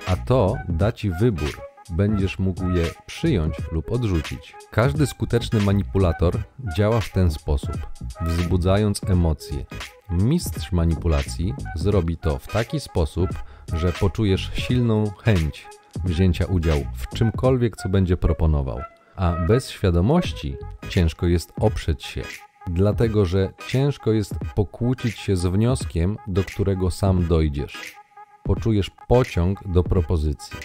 a 0.07 0.17
to 0.17 0.57
da 0.69 0.93
ci 0.93 1.11
wybór. 1.11 1.61
Będziesz 1.91 2.39
mógł 2.39 2.71
je 2.71 2.85
przyjąć 3.07 3.55
lub 3.73 3.93
odrzucić. 3.93 4.55
Każdy 4.71 5.07
skuteczny 5.07 5.61
manipulator 5.61 6.35
działa 6.77 7.01
w 7.01 7.13
ten 7.13 7.31
sposób, 7.31 7.77
wzbudzając 8.21 9.05
emocje. 9.05 9.65
Mistrz 10.11 10.73
manipulacji 10.73 11.55
zrobi 11.77 12.17
to 12.17 12.39
w 12.39 12.47
taki 12.47 12.81
sposób, 12.81 13.29
że 13.73 13.93
poczujesz 13.93 14.51
silną 14.55 15.05
chęć 15.11 15.67
wzięcia 16.05 16.47
udziału 16.47 16.85
w 16.95 17.17
czymkolwiek, 17.17 17.77
co 17.77 17.89
będzie 17.89 18.17
proponował. 18.17 18.81
A 19.17 19.33
bez 19.33 19.71
świadomości 19.71 20.57
ciężko 20.89 21.27
jest 21.27 21.53
oprzeć 21.61 22.05
się, 22.05 22.23
dlatego 22.67 23.25
że 23.25 23.53
ciężko 23.67 24.13
jest 24.13 24.35
pokłócić 24.55 25.19
się 25.19 25.37
z 25.37 25.47
wnioskiem, 25.47 26.17
do 26.27 26.45
którego 26.45 26.91
sam 26.91 27.27
dojdziesz. 27.27 27.95
Poczujesz 28.43 28.91
pociąg 29.09 29.69
do 29.69 29.85
propozycji. 29.85 30.57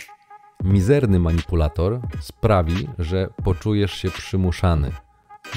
Mizerny 0.63 1.19
manipulator 1.19 1.99
sprawi, 2.19 2.87
że 2.99 3.29
poczujesz 3.43 3.93
się 3.93 4.11
przymuszany. 4.11 4.91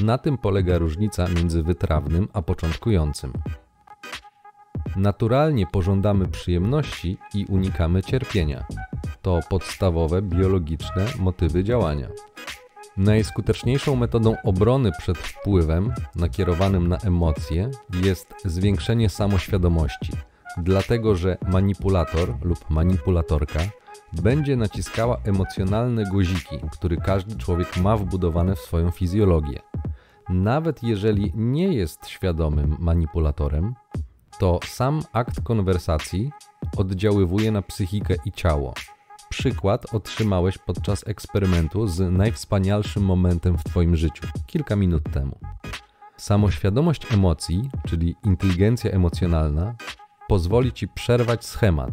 Na 0.02 0.18
tym 0.18 0.38
polega 0.38 0.78
różnica 0.78 1.28
między 1.28 1.62
wytrawnym 1.62 2.28
a 2.32 2.42
początkującym. 2.42 3.32
Naturalnie 4.96 5.66
pożądamy 5.66 6.28
przyjemności 6.28 7.18
i 7.34 7.46
unikamy 7.46 8.02
cierpienia. 8.02 8.64
To 9.22 9.40
podstawowe 9.50 10.22
biologiczne 10.22 11.06
motywy 11.18 11.64
działania. 11.64 12.08
Najskuteczniejszą 12.96 13.96
metodą 13.96 14.36
obrony 14.44 14.92
przed 14.98 15.18
wpływem 15.18 15.92
nakierowanym 16.16 16.88
na 16.88 16.98
emocje 16.98 17.70
jest 18.04 18.34
zwiększenie 18.44 19.08
samoświadomości, 19.08 20.12
dlatego 20.56 21.16
że 21.16 21.38
manipulator 21.48 22.34
lub 22.42 22.70
manipulatorka 22.70 23.60
będzie 24.12 24.56
naciskała 24.56 25.20
emocjonalne 25.24 26.04
guziki, 26.04 26.56
które 26.72 26.96
każdy 26.96 27.36
człowiek 27.36 27.76
ma 27.76 27.96
wbudowane 27.96 28.56
w 28.56 28.60
swoją 28.60 28.90
fizjologię. 28.90 29.60
Nawet 30.28 30.82
jeżeli 30.82 31.32
nie 31.34 31.72
jest 31.72 32.06
świadomym 32.06 32.76
manipulatorem, 32.78 33.74
to 34.42 34.60
sam 34.66 35.02
akt 35.12 35.40
konwersacji 35.40 36.30
oddziaływuje 36.76 37.50
na 37.50 37.62
psychikę 37.62 38.14
i 38.24 38.32
ciało. 38.32 38.74
Przykład 39.28 39.94
otrzymałeś 39.94 40.58
podczas 40.58 41.08
eksperymentu 41.08 41.86
z 41.86 42.12
najwspanialszym 42.12 43.04
momentem 43.04 43.58
w 43.58 43.64
Twoim 43.64 43.96
życiu 43.96 44.26
kilka 44.46 44.76
minut 44.76 45.02
temu. 45.12 45.38
Samoświadomość 46.16 47.12
emocji, 47.12 47.70
czyli 47.86 48.16
inteligencja 48.24 48.90
emocjonalna, 48.90 49.74
pozwoli 50.28 50.72
Ci 50.72 50.88
przerwać 50.88 51.44
schemat, 51.44 51.90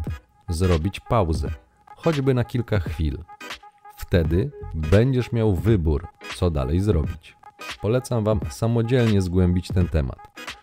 zrobić 0.48 1.00
pauzę, 1.00 1.50
choćby 1.96 2.34
na 2.34 2.44
kilka 2.44 2.80
chwil. 2.80 3.18
Wtedy 3.96 4.50
będziesz 4.74 5.32
miał 5.32 5.54
wybór, 5.54 6.08
co 6.36 6.50
dalej 6.50 6.80
zrobić. 6.80 7.36
Polecam 7.80 8.24
Wam 8.24 8.40
samodzielnie 8.50 9.22
zgłębić 9.22 9.68
ten 9.68 9.88
temat, 9.88 10.18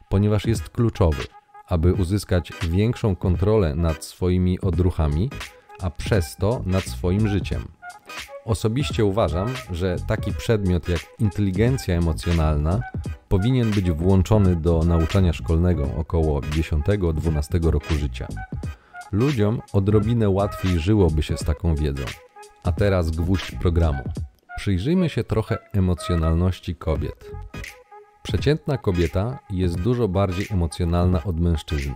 ponieważ 0.09 0.45
jest 0.45 0.69
kluczowy 0.69 1.36
aby 1.67 1.93
uzyskać 1.93 2.51
większą 2.69 3.15
kontrolę 3.15 3.75
nad 3.75 4.05
swoimi 4.05 4.61
odruchami, 4.61 5.29
a 5.81 5.89
przez 5.89 6.35
to 6.35 6.61
nad 6.65 6.83
swoim 6.83 7.27
życiem. 7.27 7.67
Osobiście 8.45 9.05
uważam, 9.05 9.53
że 9.71 9.95
taki 10.07 10.33
przedmiot 10.33 10.89
jak 10.89 10.99
inteligencja 11.19 11.95
emocjonalna 11.95 12.79
powinien 13.29 13.71
być 13.71 13.91
włączony 13.91 14.55
do 14.55 14.83
nauczania 14.83 15.33
szkolnego 15.33 15.89
około 15.97 16.41
10-12 16.41 17.69
roku 17.69 17.93
życia. 17.93 18.27
Ludziom 19.11 19.61
odrobinę 19.73 20.29
łatwiej 20.29 20.79
żyłoby 20.79 21.23
się 21.23 21.37
z 21.37 21.43
taką 21.43 21.75
wiedzą. 21.75 22.03
A 22.63 22.71
teraz 22.71 23.11
gwóźdź 23.11 23.51
programu. 23.51 24.03
Przyjrzyjmy 24.57 25.09
się 25.09 25.23
trochę 25.23 25.57
emocjonalności 25.73 26.75
kobiet. 26.75 27.31
Przeciętna 28.27 28.77
kobieta 28.77 29.39
jest 29.49 29.81
dużo 29.81 30.07
bardziej 30.07 30.47
emocjonalna 30.51 31.23
od 31.23 31.39
mężczyzny. 31.39 31.95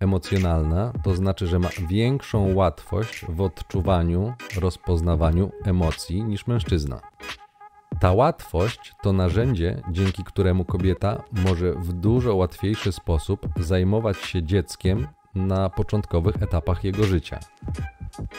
Emocjonalna 0.00 0.92
to 1.02 1.14
znaczy, 1.14 1.46
że 1.46 1.58
ma 1.58 1.68
większą 1.88 2.54
łatwość 2.54 3.24
w 3.28 3.40
odczuwaniu, 3.40 4.34
rozpoznawaniu 4.60 5.50
emocji 5.64 6.24
niż 6.24 6.46
mężczyzna. 6.46 7.00
Ta 8.00 8.12
łatwość 8.12 8.92
to 9.02 9.12
narzędzie, 9.12 9.82
dzięki 9.90 10.24
któremu 10.24 10.64
kobieta 10.64 11.22
może 11.32 11.72
w 11.72 11.92
dużo 11.92 12.34
łatwiejszy 12.34 12.92
sposób 12.92 13.46
zajmować 13.56 14.16
się 14.16 14.42
dzieckiem 14.42 15.06
na 15.34 15.70
początkowych 15.70 16.42
etapach 16.42 16.84
jego 16.84 17.04
życia 17.04 17.40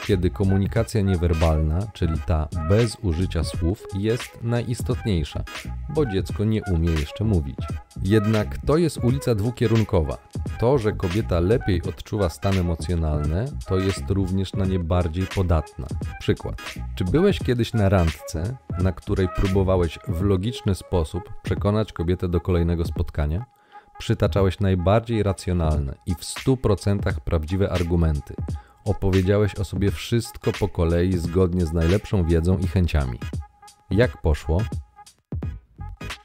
kiedy 0.06 0.30
komunikacja 0.30 1.00
niewerbalna, 1.00 1.78
czyli 1.92 2.20
ta 2.26 2.48
bez 2.68 2.96
użycia 3.02 3.44
słów, 3.44 3.82
jest 3.94 4.38
najistotniejsza, 4.42 5.44
bo 5.88 6.06
dziecko 6.06 6.44
nie 6.44 6.62
umie 6.72 6.90
jeszcze 6.90 7.24
mówić. 7.24 7.56
Jednak 8.02 8.58
to 8.66 8.76
jest 8.76 8.98
ulica 9.04 9.34
dwukierunkowa. 9.34 10.18
To, 10.58 10.78
że 10.78 10.92
kobieta 10.92 11.40
lepiej 11.40 11.82
odczuwa 11.82 12.28
stan 12.28 12.58
emocjonalny, 12.58 13.44
to 13.66 13.78
jest 13.78 14.10
również 14.10 14.52
na 14.52 14.64
nie 14.64 14.78
bardziej 14.78 15.26
podatna. 15.26 15.86
Przykład. 16.20 16.62
Czy 16.94 17.04
byłeś 17.04 17.38
kiedyś 17.38 17.72
na 17.72 17.88
randce, 17.88 18.56
na 18.82 18.92
której 18.92 19.28
próbowałeś 19.36 19.98
w 20.08 20.22
logiczny 20.22 20.74
sposób 20.74 21.22
przekonać 21.42 21.92
kobietę 21.92 22.28
do 22.28 22.40
kolejnego 22.40 22.84
spotkania? 22.84 23.44
Przytaczałeś 23.98 24.60
najbardziej 24.60 25.22
racjonalne 25.22 25.94
i 26.06 26.14
w 26.14 26.20
100% 26.20 27.12
prawdziwe 27.24 27.70
argumenty. 27.70 28.34
Opowiedziałeś 28.86 29.54
o 29.54 29.64
sobie 29.64 29.90
wszystko 29.90 30.52
po 30.60 30.68
kolei 30.68 31.12
zgodnie 31.12 31.66
z 31.66 31.72
najlepszą 31.72 32.24
wiedzą 32.24 32.58
i 32.58 32.66
chęciami. 32.66 33.18
Jak 33.90 34.22
poszło? 34.22 34.60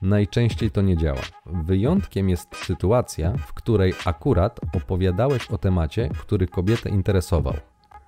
Najczęściej 0.02 0.72
to 0.72 0.82
nie 0.82 0.98
działa. 0.98 1.22
Wyjątkiem 1.46 2.30
jest 2.30 2.56
sytuacja, 2.56 3.34
w 3.38 3.54
której 3.54 3.94
akurat 4.06 4.60
opowiadałeś 4.76 5.52
o 5.52 5.58
temacie, 5.58 6.10
który 6.20 6.48
kobietę 6.48 6.90
interesował. 6.90 7.54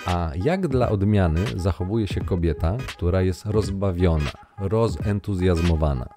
A 0.05 0.31
jak 0.35 0.67
dla 0.67 0.89
odmiany 0.89 1.39
zachowuje 1.55 2.07
się 2.07 2.21
kobieta, 2.21 2.77
która 2.87 3.21
jest 3.21 3.45
rozbawiona, 3.45 4.31
rozentuzjazmowana? 4.57 6.09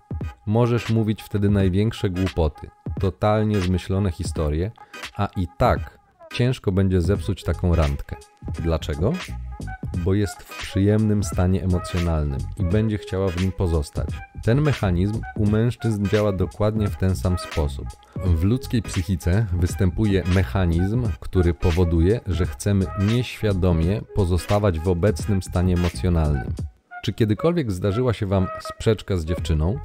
Możesz 0.47 0.91
mówić 0.91 1.23
wtedy 1.23 1.51
największe 1.51 2.11
głupoty, 2.11 2.71
totalnie 3.01 3.61
zmyślone 3.61 4.13
historie, 4.13 4.71
a 5.17 5.29
i 5.37 5.47
tak 5.59 5.96
ciężko 6.37 6.73
będzie 6.73 7.01
zepsuć 7.01 7.43
taką 7.43 7.75
randkę. 7.75 8.17
Dlaczego? 8.63 9.13
Bo 10.05 10.15
jest 10.15 10.43
w 10.43 10.59
przyjemnym 10.59 11.25
stanie 11.25 11.65
emocjonalnym 11.65 12.39
i 12.59 12.65
będzie 12.65 12.99
chciała 12.99 13.29
w 13.29 13.43
nim 13.43 13.53
pozostać. 13.53 14.09
Ten 14.43 14.61
mechanizm 14.61 15.21
u 15.37 15.47
mężczyzn 15.47 16.07
działa 16.07 16.33
dokładnie 16.33 16.89
w 16.89 16.97
ten 16.97 17.17
sam 17.17 17.39
sposób. 17.39 17.87
W 18.17 18.45
ludzkiej 18.45 18.83
psychice 18.83 19.47
występuje 19.53 20.25
mechanizm, 20.35 21.09
który 21.21 21.55
powoduje, 21.55 22.21
że 22.27 22.47
chcemy 22.47 22.87
nieświadomie 23.01 24.01
pozostawać 24.15 24.81
w 24.81 24.89
obecnym 24.89 25.43
stanie 25.43 25.75
emocjonalnym. 25.75 26.55
Czy 27.05 27.13
kiedykolwiek 27.13 27.73
zdarzyła 27.73 28.13
się 28.13 28.27
Wam 28.27 28.47
sprzeczka 28.61 29.17
z 29.17 29.25
dziewczyną? 29.25 29.79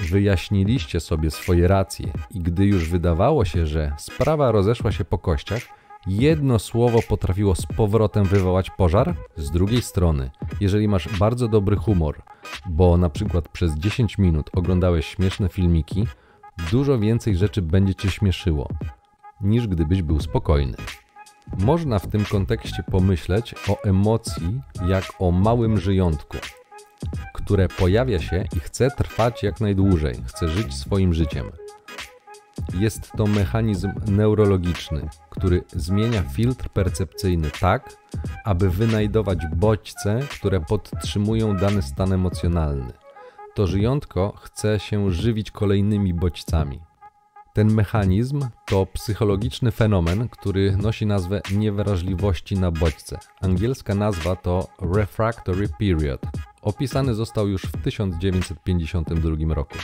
Wyjaśniliście 0.00 1.00
sobie 1.00 1.30
swoje 1.30 1.68
racje 1.68 2.12
i 2.30 2.40
gdy 2.40 2.66
już 2.66 2.88
wydawało 2.88 3.44
się, 3.44 3.66
że 3.66 3.92
sprawa 3.98 4.52
rozeszła 4.52 4.92
się 4.92 5.04
po 5.04 5.18
kościach, 5.18 5.62
jedno 6.06 6.58
słowo 6.58 7.00
potrafiło 7.08 7.54
z 7.54 7.66
powrotem 7.66 8.24
wywołać 8.24 8.70
pożar? 8.70 9.14
Z 9.36 9.50
drugiej 9.50 9.82
strony, 9.82 10.30
jeżeli 10.60 10.88
masz 10.88 11.08
bardzo 11.18 11.48
dobry 11.48 11.76
humor, 11.76 12.22
bo 12.66 12.96
na 12.96 13.10
przykład 13.10 13.48
przez 13.48 13.74
10 13.74 14.18
minut 14.18 14.50
oglądałeś 14.54 15.06
śmieszne 15.06 15.48
filmiki, 15.48 16.06
dużo 16.70 16.98
więcej 16.98 17.36
rzeczy 17.36 17.62
będzie 17.62 17.94
cię 17.94 18.10
śmieszyło, 18.10 18.68
niż 19.40 19.66
gdybyś 19.66 20.02
był 20.02 20.20
spokojny. 20.20 20.76
Można 21.58 21.98
w 21.98 22.06
tym 22.06 22.24
kontekście 22.24 22.82
pomyśleć 22.82 23.54
o 23.68 23.82
emocji 23.82 24.60
jak 24.88 25.04
o 25.18 25.30
małym 25.30 25.78
żyjątku, 25.80 26.36
które 27.32 27.68
pojawia 27.68 28.18
się 28.20 28.44
i 28.56 28.60
chce 28.60 28.90
trwać 28.90 29.42
jak 29.42 29.60
najdłużej, 29.60 30.14
chce 30.26 30.48
żyć 30.48 30.74
swoim 30.74 31.14
życiem. 31.14 31.50
Jest 32.74 33.12
to 33.16 33.26
mechanizm 33.26 33.92
neurologiczny, 34.06 35.08
który 35.30 35.64
zmienia 35.72 36.22
filtr 36.22 36.68
percepcyjny 36.68 37.50
tak, 37.60 37.96
aby 38.44 38.70
wynajdować 38.70 39.38
bodźce, 39.56 40.20
które 40.30 40.60
podtrzymują 40.60 41.56
dany 41.56 41.82
stan 41.82 42.12
emocjonalny. 42.12 42.92
To 43.54 43.66
żyjątko 43.66 44.32
chce 44.36 44.80
się 44.80 45.10
żywić 45.10 45.50
kolejnymi 45.50 46.14
bodźcami. 46.14 46.80
Ten 47.52 47.72
mechanizm 47.72 48.40
to 48.66 48.86
psychologiczny 48.86 49.70
fenomen, 49.70 50.28
który 50.28 50.76
nosi 50.76 51.06
nazwę 51.06 51.40
niewrażliwości 51.54 52.58
na 52.58 52.70
bodźce. 52.70 53.18
Angielska 53.40 53.94
nazwa 53.94 54.36
to 54.36 54.68
refractory 54.80 55.68
period. 55.78 56.20
Opisany 56.66 57.14
został 57.14 57.48
już 57.48 57.62
w 57.62 57.82
1952 57.82 59.54
roku. 59.54 59.78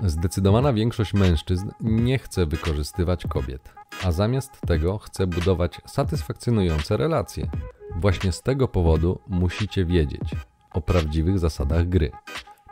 Zdecydowana 0.00 0.72
większość 0.72 1.14
mężczyzn 1.14 1.70
nie 1.80 2.18
chce 2.18 2.46
wykorzystywać 2.46 3.26
kobiet, 3.26 3.72
a 4.04 4.12
zamiast 4.12 4.60
tego 4.66 4.98
chce 4.98 5.26
budować 5.26 5.80
satysfakcjonujące 5.86 6.96
relacje. 6.96 7.50
Właśnie 7.96 8.32
z 8.32 8.42
tego 8.42 8.68
powodu 8.68 9.18
musicie 9.28 9.84
wiedzieć 9.84 10.30
o 10.72 10.80
prawdziwych 10.80 11.38
zasadach 11.38 11.88
gry. 11.88 12.10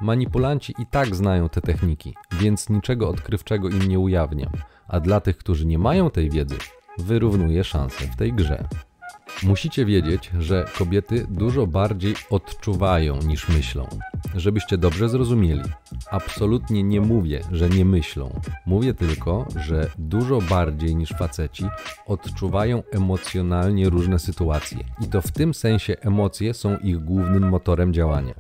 Manipulanci 0.01 0.75
i 0.79 0.87
tak 0.87 1.15
znają 1.15 1.49
te 1.49 1.61
techniki, 1.61 2.15
więc 2.33 2.69
niczego 2.69 3.09
odkrywczego 3.09 3.69
im 3.69 3.83
nie 3.83 3.99
ujawniam, 3.99 4.53
a 4.89 5.01
dla 5.01 5.21
tych, 5.21 5.37
którzy 5.37 5.67
nie 5.67 5.79
mają 5.79 6.11
tej 6.11 6.31
wiedzy, 6.31 6.57
wyrównuję 6.99 7.65
szanse 7.65 8.05
w 8.05 8.17
tej 8.17 8.33
grze. 8.33 8.69
Musicie 9.43 9.85
wiedzieć, 9.85 10.31
że 10.39 10.65
kobiety 10.79 11.27
dużo 11.31 11.67
bardziej 11.67 12.15
odczuwają 12.31 13.19
niż 13.23 13.49
myślą. 13.49 13.89
Żebyście 14.35 14.79
dobrze 14.79 15.09
zrozumieli, 15.09 15.63
absolutnie 16.11 16.83
nie 16.83 17.01
mówię, 17.01 17.41
że 17.53 17.69
nie 17.69 17.85
myślą. 17.85 18.41
Mówię 18.67 18.95
tylko, 18.95 19.47
że 19.57 19.91
dużo 19.99 20.41
bardziej 20.41 20.97
niż 20.97 21.11
faceci 21.11 21.65
odczuwają 22.07 22.83
emocjonalnie 22.93 23.91
różne 23.91 24.19
sytuacje. 24.19 24.79
I 25.01 25.09
to 25.09 25.23
w 25.23 25.33
tym 25.33 25.55
sensie 25.55 25.97
emocje 26.01 26.55
są 26.55 26.79
ich 26.79 26.99
głównym 26.99 27.49
motorem 27.49 27.93
działania. 27.93 28.35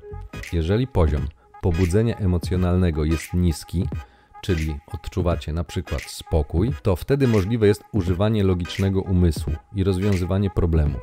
Jeżeli 0.52 0.87
poziom 0.87 1.26
pobudzenia 1.62 2.16
emocjonalnego 2.16 3.05
jest 3.05 3.35
niski, 3.35 3.88
czyli 4.42 4.78
odczuwacie 4.87 5.52
na 5.52 5.64
przykład 5.64 6.02
spokój, 6.02 6.72
to 6.83 6.96
wtedy 6.96 7.28
możliwe 7.28 7.66
jest 7.66 7.85
używanie 7.92 8.44
logicznego 8.44 9.00
umysłu 9.00 9.52
i 9.74 9.85
rozwiązywanie 9.85 10.50
problemów. 10.50 11.00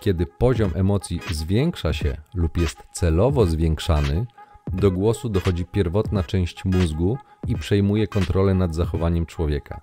Kiedy 0.00 0.26
poziom 0.26 0.70
emocji 0.74 1.20
zwiększa 1.30 1.92
się 1.92 2.16
lub 2.34 2.56
jest 2.56 2.82
celowo 2.92 3.46
zwiększany, 3.46 4.26
do 4.72 4.90
głosu 4.90 5.28
dochodzi 5.28 5.64
pierwotna 5.64 6.22
część 6.22 6.64
mózgu 6.64 7.18
i 7.46 7.54
przejmuje 7.54 8.06
kontrolę 8.06 8.54
nad 8.54 8.74
zachowaniem 8.74 9.26
człowieka. 9.26 9.80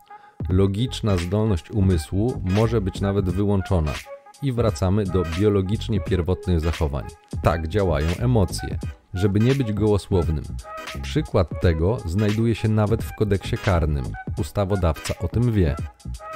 Logiczna 0.49 1.17
zdolność 1.17 1.71
umysłu 1.71 2.41
może 2.43 2.81
być 2.81 3.01
nawet 3.01 3.29
wyłączona 3.29 3.93
i 4.41 4.51
wracamy 4.51 5.03
do 5.03 5.23
biologicznie 5.39 5.99
pierwotnych 5.99 6.59
zachowań. 6.59 7.05
Tak 7.41 7.67
działają 7.67 8.07
emocje 8.19 8.79
żeby 9.15 9.39
nie 9.39 9.55
być 9.55 9.73
gołosłownym. 9.73 10.43
Przykład 11.01 11.61
tego 11.61 11.97
znajduje 12.05 12.55
się 12.55 12.67
nawet 12.67 13.03
w 13.03 13.15
kodeksie 13.15 13.57
karnym. 13.57 14.05
Ustawodawca 14.37 15.13
o 15.19 15.27
tym 15.27 15.51
wie. 15.51 15.75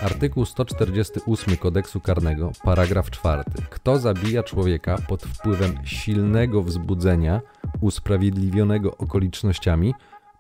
Artykuł 0.02 0.46
148 0.46 1.58
kodeksu 1.58 2.00
karnego, 2.00 2.52
paragraf 2.64 3.12
4. 3.12 3.44
Kto 3.70 4.00
zabija 4.00 4.44
człowieka 4.44 4.98
pod 5.08 5.24
wpływem 5.24 5.78
silnego 5.84 6.64
wzbudzenia, 6.64 7.42
usprawiedliwionego 7.82 8.98
okolicznościami, 8.98 9.94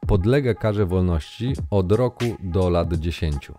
podlega 0.07 0.53
karze 0.53 0.85
wolności 0.85 1.53
od 1.69 1.91
roku 1.91 2.25
do 2.39 2.69
lat 2.69 2.93
10. 2.93 3.51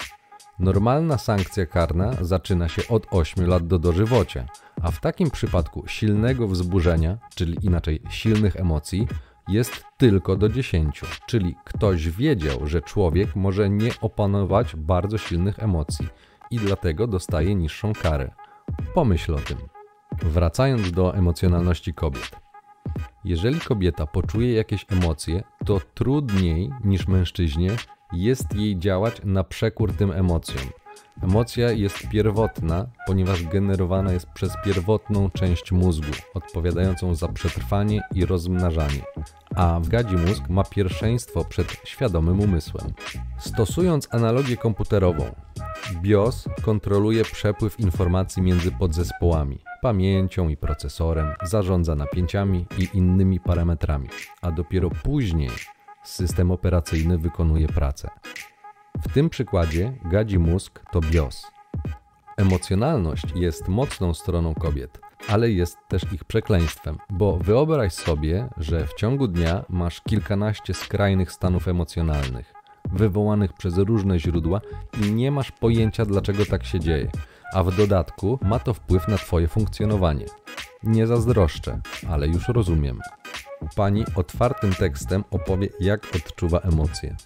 Normalna 0.61 1.19
sankcja 1.19 1.67
karna 1.67 2.13
zaczyna 2.21 2.69
się 2.69 2.83
od 2.89 3.07
8 3.11 3.47
lat 3.47 3.67
do 3.67 3.79
dożywocia, 3.79 4.47
a 4.83 4.91
w 4.91 5.01
takim 5.01 5.31
przypadku 5.31 5.85
silnego 5.87 6.49
wzburzenia, 6.49 7.19
czyli 7.35 7.67
inaczej 7.67 8.03
silnych 8.11 8.57
emocji, 8.57 9.09
jest 9.49 9.85
tylko 9.97 10.37
do 10.37 10.49
10, 10.49 11.01
czyli 11.27 11.57
ktoś 11.65 12.09
wiedział, 12.09 12.67
że 12.67 12.83
człowiek 12.83 13.37
może 13.37 13.71
nie 13.71 13.91
opanować 14.01 14.77
bardzo 14.77 15.19
silnych 15.19 15.59
emocji 15.59 16.09
i 16.51 16.59
dlatego 16.59 17.07
dostaje 17.07 17.55
niższą 17.55 17.93
karę. 17.93 18.31
Pomyśl 18.95 19.35
o 19.35 19.39
tym. 19.39 19.59
Wracając 20.23 20.93
do 20.93 21.15
emocjonalności 21.15 21.95
kobiet. 21.95 22.31
Jeżeli 23.25 23.61
kobieta 23.61 24.07
poczuje 24.07 24.53
jakieś 24.53 24.87
emocje, 24.89 25.43
to 25.67 25.81
trudniej 25.95 26.71
niż 26.85 27.09
mężczyźnie 27.09 27.71
jest 28.13 28.55
jej 28.55 28.79
działać 28.79 29.21
na 29.25 29.45
przekór 29.45 29.93
tym 29.93 30.13
emocjom. 30.13 30.63
Emocja 31.23 31.71
jest 31.71 32.09
pierwotna, 32.09 32.87
ponieważ 33.07 33.45
generowana 33.45 34.13
jest 34.13 34.27
przez 34.27 34.53
pierwotną 34.65 35.31
część 35.31 35.73
mózgu, 35.73 36.13
odpowiadającą 36.35 37.15
za 37.15 37.29
przetrwanie 37.29 38.03
i 38.15 38.27
rozmnażanie, 38.27 39.03
a 39.55 39.81
w 39.81 39.89
gadzi 39.89 40.17
mózg 40.17 40.49
ma 40.49 40.65
pierwszeństwo 40.65 41.45
przed 41.45 41.77
świadomym 41.85 42.41
umysłem. 42.41 42.93
Stosując 43.39 44.09
analogię 44.15 44.57
komputerową, 44.57 45.25
BIOS 46.03 46.49
kontroluje 46.63 47.25
przepływ 47.25 47.81
informacji 47.81 48.43
między 48.43 48.71
podzespołami, 48.71 49.59
pamięcią 49.83 50.49
i 50.49 50.57
procesorem, 50.57 51.33
zarządza 51.43 51.95
napięciami 51.95 52.67
i 52.79 52.89
innymi 52.95 53.41
parametrami, 53.41 54.09
a 54.43 54.53
dopiero 54.53 54.91
później 54.91 55.51
system 56.03 56.51
operacyjny 56.51 57.19
wykonuje 57.19 57.69
pracę. 57.69 58.11
W 58.99 59.13
tym 59.13 59.31
przykładzie 59.31 59.93
gadzi 60.05 60.39
mózg 60.39 60.81
to 60.93 61.01
BIOS. 61.01 61.47
Emocjonalność 62.37 63.25
jest 63.35 63.69
mocną 63.69 64.15
stroną 64.15 64.55
kobiet, 64.55 65.01
ale 65.29 65.51
jest 65.51 65.79
też 65.89 66.13
ich 66.13 66.25
przekleństwem, 66.25 66.99
bo 67.11 67.37
wyobraź 67.37 67.93
sobie, 67.93 68.49
że 68.57 68.87
w 68.87 68.95
ciągu 68.95 69.29
dnia 69.29 69.65
masz 69.69 70.01
kilkanaście 70.01 70.75
skrajnych 70.75 71.33
stanów 71.33 71.69
emocjonalnych, 71.69 72.55
wywołanych 72.93 73.53
przez 73.53 73.79
różne 73.79 74.19
źródła 74.19 74.61
i 75.03 75.13
nie 75.13 75.31
masz 75.31 75.53
pojęcia, 75.53 76.05
dlaczego 76.05 76.47
tak 76.47 76.65
się 76.65 76.81
dzieje, 76.81 77.11
a 77.55 77.63
w 77.63 77.77
dodatku 77.77 78.39
ma 78.43 78.59
to 78.59 78.75
wpływ 78.75 79.09
na 79.09 79.17
Twoje 79.19 79.49
funkcjonowanie. 79.49 80.27
Nie 80.83 81.07
zazdroszczę, 81.07 81.81
ale 82.09 82.29
już 82.29 82.49
rozumiem. 82.49 83.01
Pani 83.77 84.05
otwartym 84.17 84.75
tekstem 84.75 85.25
opowie, 85.31 85.69
jak 85.81 86.07
odczuwa 86.17 86.59
emocje. 86.59 87.17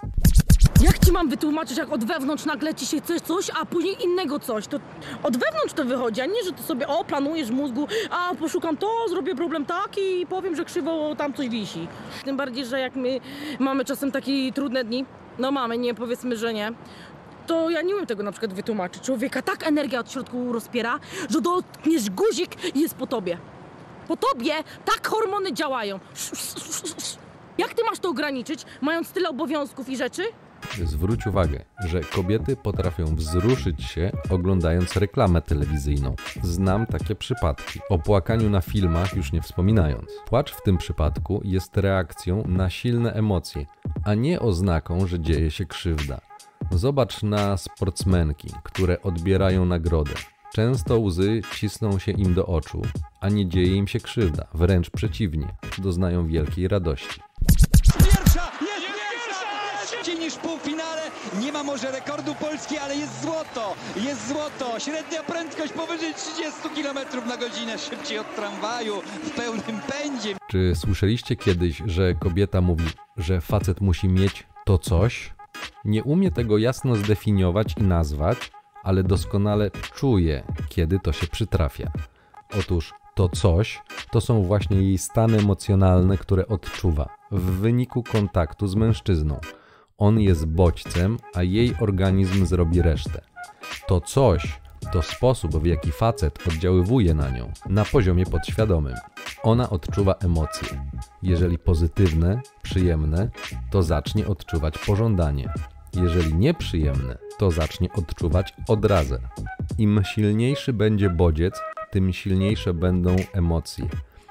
Jak 0.80 0.98
ci 0.98 1.12
mam 1.12 1.28
wytłumaczyć, 1.28 1.78
jak 1.78 1.92
od 1.92 2.04
wewnątrz 2.04 2.44
nagle 2.44 2.74
ci 2.74 2.86
się 2.86 3.00
coś, 3.00 3.20
coś, 3.20 3.50
a 3.60 3.66
później 3.66 4.04
innego 4.04 4.38
coś? 4.38 4.66
To 4.66 4.80
od 5.22 5.36
wewnątrz 5.36 5.74
to 5.74 5.84
wychodzi, 5.84 6.20
a 6.20 6.26
nie, 6.26 6.44
że 6.44 6.52
ty 6.52 6.62
sobie 6.62 6.88
o, 6.88 7.04
planujesz 7.04 7.48
w 7.48 7.50
mózgu, 7.50 7.88
a 8.10 8.34
poszukam 8.34 8.76
to, 8.76 8.88
zrobię 9.08 9.34
problem 9.34 9.64
taki 9.66 10.20
i 10.20 10.26
powiem, 10.26 10.56
że 10.56 10.64
krzywo 10.64 11.14
tam 11.16 11.34
coś 11.34 11.48
wisi. 11.48 11.88
Tym 12.24 12.36
bardziej, 12.36 12.66
że 12.66 12.80
jak 12.80 12.96
my 12.96 13.20
mamy 13.58 13.84
czasem 13.84 14.12
takie 14.12 14.52
trudne 14.52 14.84
dni, 14.84 15.04
no 15.38 15.52
mamy, 15.52 15.78
nie 15.78 15.94
powiedzmy, 15.94 16.36
że 16.36 16.54
nie, 16.54 16.72
to 17.46 17.70
ja 17.70 17.82
nie 17.82 17.94
umiem 17.94 18.06
tego 18.06 18.22
na 18.22 18.32
przykład 18.32 18.52
wytłumaczyć. 18.52 19.02
Człowieka 19.02 19.42
tak 19.42 19.66
energia 19.66 20.00
od 20.00 20.12
środku 20.12 20.52
rozpiera, 20.52 21.00
że 21.30 21.40
dotkniesz 21.40 22.10
guzik 22.10 22.76
i 22.76 22.80
jest 22.80 22.94
po 22.94 23.06
tobie. 23.06 23.38
Po 24.08 24.16
tobie 24.16 24.52
tak 24.84 25.08
hormony 25.08 25.52
działają. 25.52 26.00
Jak 27.58 27.74
ty 27.74 27.84
masz 27.84 27.98
to 27.98 28.10
ograniczyć, 28.10 28.64
mając 28.80 29.12
tyle 29.12 29.28
obowiązków 29.28 29.88
i 29.88 29.96
rzeczy? 29.96 30.22
Zwróć 30.84 31.26
uwagę, 31.26 31.64
że 31.86 32.00
kobiety 32.00 32.56
potrafią 32.56 33.04
wzruszyć 33.04 33.82
się 33.82 34.12
oglądając 34.30 34.96
reklamę 34.96 35.42
telewizyjną. 35.42 36.14
Znam 36.42 36.86
takie 36.86 37.14
przypadki. 37.14 37.80
O 37.90 37.98
płakaniu 37.98 38.50
na 38.50 38.60
filmach 38.60 39.16
już 39.16 39.32
nie 39.32 39.42
wspominając. 39.42 40.10
Płacz 40.26 40.52
w 40.52 40.62
tym 40.62 40.78
przypadku 40.78 41.40
jest 41.44 41.76
reakcją 41.76 42.44
na 42.48 42.70
silne 42.70 43.12
emocje, 43.12 43.66
a 44.04 44.14
nie 44.14 44.40
oznaką, 44.40 45.06
że 45.06 45.20
dzieje 45.20 45.50
się 45.50 45.64
krzywda. 45.64 46.20
Zobacz 46.70 47.22
na 47.22 47.56
sportsmenki, 47.56 48.50
które 48.62 49.02
odbierają 49.02 49.64
nagrodę. 49.64 50.14
Często 50.54 50.98
łzy 50.98 51.42
cisną 51.54 51.98
się 51.98 52.12
im 52.12 52.34
do 52.34 52.46
oczu, 52.46 52.82
a 53.20 53.28
nie 53.28 53.48
dzieje 53.48 53.76
im 53.76 53.88
się 53.88 54.00
krzywda, 54.00 54.46
wręcz 54.54 54.90
przeciwnie, 54.90 55.48
doznają 55.78 56.26
wielkiej 56.26 56.68
radości. 56.68 57.20
Pierwsza! 57.98 58.52
Jest 58.60 58.86
pierwsza! 58.86 59.86
Szybciej 59.90 60.18
niż 60.18 60.34
w 60.34 60.38
półfinale. 60.38 61.02
Nie 61.40 61.52
ma 61.52 61.62
może 61.62 61.90
rekordu 61.90 62.34
Polski, 62.34 62.78
ale 62.78 62.96
jest 62.96 63.22
złoto. 63.22 63.74
Jest 63.96 64.28
złoto. 64.28 64.80
Średnia 64.80 65.22
prędkość 65.22 65.72
powyżej 65.72 66.14
30 66.14 66.82
km 66.82 67.28
na 67.28 67.36
godzinę. 67.36 67.78
Szybciej 67.78 68.18
od 68.18 68.36
tramwaju. 68.36 68.94
W 69.24 69.30
pełnym 69.30 69.80
pędzie. 69.92 70.36
Czy 70.50 70.72
słyszeliście 70.76 71.36
kiedyś, 71.36 71.82
że 71.86 72.14
kobieta 72.14 72.60
mówi, 72.60 72.86
że 73.16 73.40
facet 73.40 73.80
musi 73.80 74.08
mieć 74.08 74.46
to 74.64 74.78
coś? 74.78 75.34
Nie 75.84 76.04
umie 76.04 76.30
tego 76.30 76.58
jasno 76.58 76.96
zdefiniować 76.96 77.74
i 77.80 77.82
nazwać, 77.82 78.50
ale 78.84 79.02
doskonale 79.02 79.70
czuje, 79.70 80.44
kiedy 80.68 81.00
to 81.00 81.12
się 81.12 81.26
przytrafia. 81.26 81.92
Otóż 82.60 82.94
to 83.14 83.28
coś 83.28 83.82
to 84.10 84.20
są 84.20 84.42
właśnie 84.42 84.76
jej 84.76 84.98
stany 84.98 85.38
emocjonalne, 85.38 86.18
które 86.18 86.48
odczuwa 86.48 87.08
w 87.30 87.40
wyniku 87.40 88.02
kontaktu 88.02 88.66
z 88.66 88.74
mężczyzną. 88.74 89.40
On 89.98 90.20
jest 90.20 90.46
bodźcem, 90.46 91.18
a 91.34 91.42
jej 91.42 91.74
organizm 91.80 92.46
zrobi 92.46 92.82
resztę. 92.82 93.20
To 93.86 94.00
coś 94.00 94.60
to 94.92 95.02
sposób, 95.02 95.56
w 95.56 95.66
jaki 95.66 95.92
facet 95.92 96.48
oddziaływuje 96.48 97.14
na 97.14 97.30
nią 97.30 97.52
na 97.68 97.84
poziomie 97.84 98.26
podświadomym. 98.26 98.94
Ona 99.42 99.70
odczuwa 99.70 100.14
emocje. 100.14 100.90
Jeżeli 101.22 101.58
pozytywne, 101.58 102.40
przyjemne, 102.62 103.28
to 103.70 103.82
zacznie 103.82 104.26
odczuwać 104.26 104.78
pożądanie. 104.78 105.52
Jeżeli 105.94 106.34
nieprzyjemne, 106.34 107.18
to 107.38 107.50
zacznie 107.50 107.88
odczuwać 107.92 108.54
odrazę. 108.68 109.18
Im 109.78 110.00
silniejszy 110.14 110.72
będzie 110.72 111.10
bodziec, 111.10 111.60
tym 111.90 112.12
silniejsze 112.12 112.74
będą 112.74 113.16
emocje. 113.32 113.88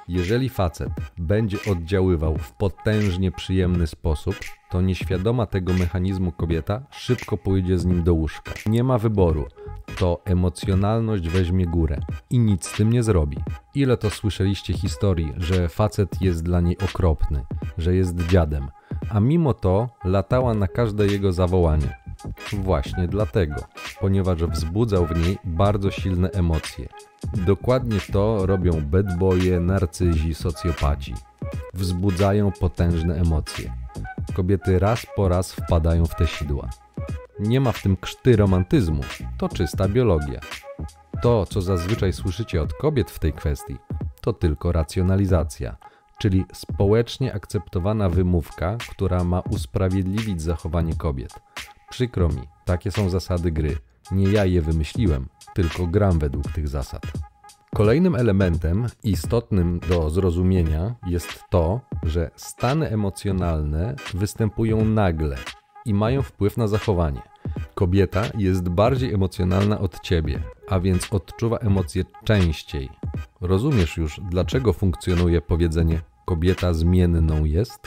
Jeżeli 0.07 0.49
facet 0.49 0.89
będzie 1.17 1.57
oddziaływał 1.71 2.37
w 2.37 2.51
potężnie 2.51 3.31
przyjemny 3.31 3.87
sposób, 3.87 4.35
to 4.71 4.81
nieświadoma 4.81 5.45
tego 5.45 5.73
mechanizmu 5.73 6.31
kobieta 6.31 6.81
szybko 6.91 7.37
pójdzie 7.37 7.77
z 7.77 7.85
nim 7.85 8.03
do 8.03 8.13
łóżka. 8.13 8.53
Nie 8.65 8.83
ma 8.83 8.97
wyboru. 8.97 9.45
To 9.97 10.21
emocjonalność 10.25 11.29
weźmie 11.29 11.65
górę 11.65 11.99
i 12.29 12.39
nic 12.39 12.67
z 12.67 12.73
tym 12.73 12.93
nie 12.93 13.03
zrobi. 13.03 13.37
Ile 13.75 13.97
to 13.97 14.09
słyszeliście 14.09 14.73
historii, 14.73 15.33
że 15.37 15.69
facet 15.69 16.21
jest 16.21 16.43
dla 16.43 16.61
niej 16.61 16.77
okropny, 16.77 17.45
że 17.77 17.95
jest 17.95 18.27
dziadem, 18.27 18.67
a 19.09 19.19
mimo 19.19 19.53
to 19.53 19.89
latała 20.03 20.53
na 20.53 20.67
każde 20.67 21.07
jego 21.07 21.31
zawołanie. 21.31 21.97
Właśnie 22.53 23.07
dlatego, 23.07 23.55
ponieważ 24.01 24.43
wzbudzał 24.43 25.05
w 25.05 25.17
niej 25.17 25.37
bardzo 25.43 25.91
silne 25.91 26.29
emocje. 26.29 26.87
Dokładnie 27.33 27.97
to 28.11 28.45
robią 28.45 28.81
bedboje, 28.81 29.59
narcyzi, 29.59 30.33
socjopaci. 30.33 31.13
Wzbudzają 31.73 32.51
potężne 32.51 33.15
emocje. 33.15 33.73
Kobiety 34.33 34.79
raz 34.79 35.05
po 35.15 35.29
raz 35.29 35.53
wpadają 35.53 36.05
w 36.05 36.15
te 36.15 36.27
sidła. 36.27 36.69
Nie 37.39 37.59
ma 37.59 37.71
w 37.71 37.81
tym 37.81 37.97
krzty 37.97 38.35
romantyzmu, 38.35 39.01
to 39.37 39.49
czysta 39.49 39.87
biologia. 39.87 40.39
To, 41.21 41.45
co 41.45 41.61
zazwyczaj 41.61 42.13
słyszycie 42.13 42.61
od 42.61 42.73
kobiet 42.73 43.11
w 43.11 43.19
tej 43.19 43.33
kwestii, 43.33 43.77
to 44.21 44.33
tylko 44.33 44.71
racjonalizacja, 44.71 45.75
czyli 46.23 46.45
społecznie 46.53 47.33
akceptowana 47.33 48.09
wymówka, 48.09 48.77
która 48.89 49.23
ma 49.23 49.39
usprawiedliwić 49.39 50.41
zachowanie 50.41 50.95
kobiet. 50.95 51.33
Przykro 51.89 52.29
mi, 52.29 52.41
takie 52.65 52.91
są 52.91 53.09
zasady 53.09 53.51
gry. 53.51 53.77
Nie 54.11 54.31
ja 54.31 54.45
je 54.45 54.61
wymyśliłem, 54.61 55.27
tylko 55.53 55.87
gram 55.87 56.19
według 56.19 56.51
tych 56.51 56.67
zasad. 56.67 57.01
Kolejnym 57.75 58.15
elementem 58.15 58.87
istotnym 59.03 59.79
do 59.89 60.09
zrozumienia 60.09 60.95
jest 61.07 61.43
to, 61.49 61.81
że 62.03 62.31
stany 62.35 62.89
emocjonalne 62.89 63.95
występują 64.13 64.85
nagle 64.85 65.35
i 65.85 65.93
mają 65.93 66.21
wpływ 66.21 66.57
na 66.57 66.67
zachowanie. 66.67 67.21
Kobieta 67.75 68.23
jest 68.37 68.69
bardziej 68.69 69.13
emocjonalna 69.13 69.79
od 69.79 69.99
ciebie, 69.99 70.39
a 70.69 70.79
więc 70.79 71.13
odczuwa 71.13 71.57
emocje 71.57 72.03
częściej. 72.23 72.89
Rozumiesz 73.41 73.97
już, 73.97 74.19
dlaczego 74.29 74.73
funkcjonuje 74.73 75.41
powiedzenie 75.41 76.01
kobieta 76.25 76.73
zmienną 76.73 77.45
jest? 77.45 77.79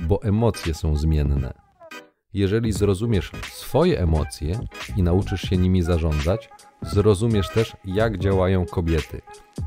Bo 0.00 0.22
emocje 0.22 0.74
są 0.74 0.96
zmienne. 0.96 1.62
Jeżeli 2.34 2.72
zrozumiesz 2.72 3.32
swoje 3.52 4.00
emocje 4.00 4.60
i 4.96 5.02
nauczysz 5.02 5.42
się 5.42 5.56
nimi 5.56 5.82
zarządzać, 5.82 6.50
zrozumiesz 6.82 7.48
też, 7.48 7.76
jak 7.84 8.18
działają 8.18 8.66
kobiety. 8.66 9.20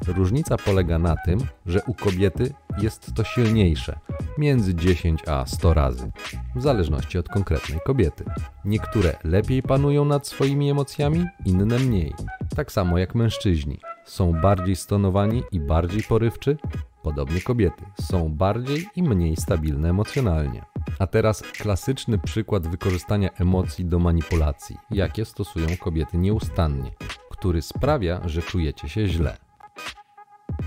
Różnica 0.07 0.57
polega 0.57 0.99
na 0.99 1.15
tym, 1.25 1.39
że 1.65 1.81
u 1.87 1.93
kobiety 1.93 2.53
jest 2.77 3.13
to 3.15 3.23
silniejsze, 3.23 3.99
między 4.37 4.75
10 4.75 5.23
a 5.27 5.45
100 5.45 5.73
razy, 5.73 6.11
w 6.55 6.61
zależności 6.61 7.17
od 7.17 7.29
konkretnej 7.29 7.79
kobiety. 7.85 8.23
Niektóre 8.65 9.15
lepiej 9.23 9.63
panują 9.63 10.05
nad 10.05 10.27
swoimi 10.27 10.69
emocjami, 10.69 11.25
inne 11.45 11.79
mniej. 11.79 12.13
Tak 12.55 12.71
samo 12.71 12.97
jak 12.97 13.15
mężczyźni. 13.15 13.79
Są 14.05 14.41
bardziej 14.41 14.75
stonowani 14.75 15.43
i 15.51 15.59
bardziej 15.59 16.03
porywczy, 16.03 16.57
podobnie 17.05 17.41
kobiety. 17.41 17.85
Są 18.01 18.29
bardziej 18.29 18.85
i 18.95 19.03
mniej 19.03 19.35
stabilne 19.35 19.89
emocjonalnie. 19.89 20.65
A 20.99 21.07
teraz 21.07 21.41
klasyczny 21.41 22.17
przykład 22.17 22.67
wykorzystania 22.67 23.29
emocji 23.29 23.85
do 23.85 23.99
manipulacji, 23.99 24.77
jakie 24.91 25.25
stosują 25.25 25.67
kobiety 25.79 26.17
nieustannie, 26.17 26.91
który 27.31 27.61
sprawia, 27.61 28.21
że 28.27 28.41
czujecie 28.41 28.89
się 28.89 29.07
źle. 29.07 29.37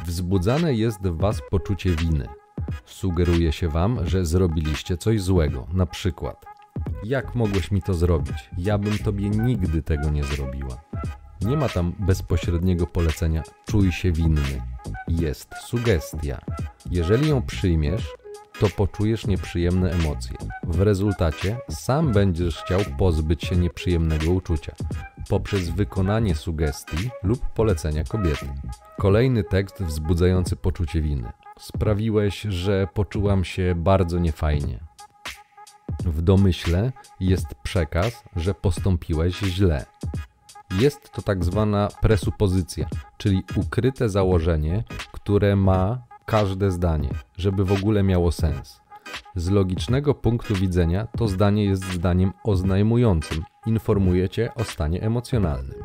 Wzbudzane 0.06 0.74
jest 0.74 1.02
w 1.02 1.16
Was 1.16 1.42
poczucie 1.50 1.90
winy. 1.90 2.28
Sugeruje 2.84 3.52
się 3.52 3.68
Wam, 3.68 4.06
że 4.06 4.26
zrobiliście 4.26 4.96
coś 4.96 5.22
złego, 5.22 5.66
na 5.72 5.86
przykład 5.86 6.58
jak 7.04 7.34
mogłeś 7.34 7.70
mi 7.70 7.82
to 7.82 7.94
zrobić? 7.94 8.50
Ja 8.58 8.78
bym 8.78 8.98
tobie 8.98 9.30
nigdy 9.30 9.82
tego 9.82 10.10
nie 10.10 10.24
zrobiła. 10.24 10.80
Nie 11.40 11.56
ma 11.56 11.68
tam 11.68 11.92
bezpośredniego 11.98 12.86
polecenia 12.86 13.42
czuj 13.64 13.92
się 13.92 14.12
winny. 14.12 14.62
Jest 15.08 15.54
sugestia. 15.66 16.40
Jeżeli 16.90 17.28
ją 17.28 17.42
przyjmiesz, 17.42 18.08
to 18.60 18.68
poczujesz 18.76 19.26
nieprzyjemne 19.26 19.92
emocje. 19.92 20.36
W 20.66 20.80
rezultacie 20.80 21.56
sam 21.70 22.12
będziesz 22.12 22.56
chciał 22.56 22.80
pozbyć 22.98 23.44
się 23.44 23.56
nieprzyjemnego 23.56 24.30
uczucia 24.30 24.74
poprzez 25.28 25.68
wykonanie 25.68 26.34
sugestii 26.34 27.10
lub 27.22 27.48
polecenia 27.48 28.04
kobiety. 28.04 28.46
Kolejny 28.98 29.44
tekst 29.44 29.82
wzbudzający 29.82 30.56
poczucie 30.56 31.00
winy. 31.00 31.32
Sprawiłeś, 31.58 32.40
że 32.40 32.88
poczułam 32.94 33.44
się 33.44 33.74
bardzo 33.76 34.18
niefajnie. 34.18 34.80
W 36.04 36.22
domyśle 36.22 36.92
jest 37.20 37.46
przekaz, 37.62 38.24
że 38.36 38.54
postąpiłeś 38.54 39.38
źle. 39.38 39.86
Jest 40.70 41.10
to 41.12 41.22
tak 41.22 41.44
zwana 41.44 41.88
presupozycja, 42.00 42.86
czyli 43.16 43.42
ukryte 43.56 44.08
założenie, 44.08 44.84
które 45.12 45.56
ma 45.56 45.98
każde 46.26 46.70
zdanie, 46.70 47.08
żeby 47.36 47.64
w 47.64 47.72
ogóle 47.72 48.02
miało 48.02 48.32
sens. 48.32 48.80
Z 49.36 49.50
logicznego 49.50 50.14
punktu 50.14 50.54
widzenia 50.54 51.06
to 51.18 51.28
zdanie 51.28 51.64
jest 51.64 51.92
zdaniem 51.92 52.32
oznajmującym, 52.44 53.44
informuje 53.66 54.28
cię 54.28 54.54
o 54.54 54.64
stanie 54.64 55.02
emocjonalnym. 55.02 55.82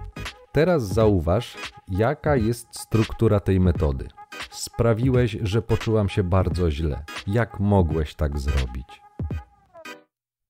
Teraz 0.51 0.83
zauważ, 0.93 1.57
jaka 1.87 2.35
jest 2.35 2.67
struktura 2.79 3.39
tej 3.39 3.59
metody. 3.59 4.07
Sprawiłeś, 4.49 5.37
że 5.41 5.61
poczułam 5.61 6.09
się 6.09 6.23
bardzo 6.23 6.71
źle. 6.71 7.03
Jak 7.27 7.59
mogłeś 7.59 8.15
tak 8.15 8.39
zrobić? 8.39 9.02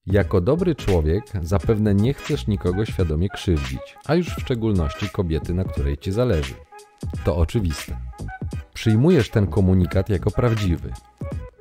Jako 0.06 0.40
dobry 0.40 0.74
człowiek 0.74 1.24
zapewne 1.42 1.94
nie 1.94 2.14
chcesz 2.14 2.46
nikogo 2.46 2.84
świadomie 2.84 3.28
krzywdzić, 3.28 3.96
a 4.06 4.14
już 4.14 4.28
w 4.28 4.40
szczególności 4.40 5.08
kobiety, 5.08 5.54
na 5.54 5.64
której 5.64 5.98
ci 5.98 6.12
zależy. 6.12 6.54
To 7.24 7.36
oczywiste. 7.36 7.96
Przyjmujesz 8.74 9.30
ten 9.30 9.46
komunikat 9.46 10.08
jako 10.08 10.30
prawdziwy. 10.30 10.92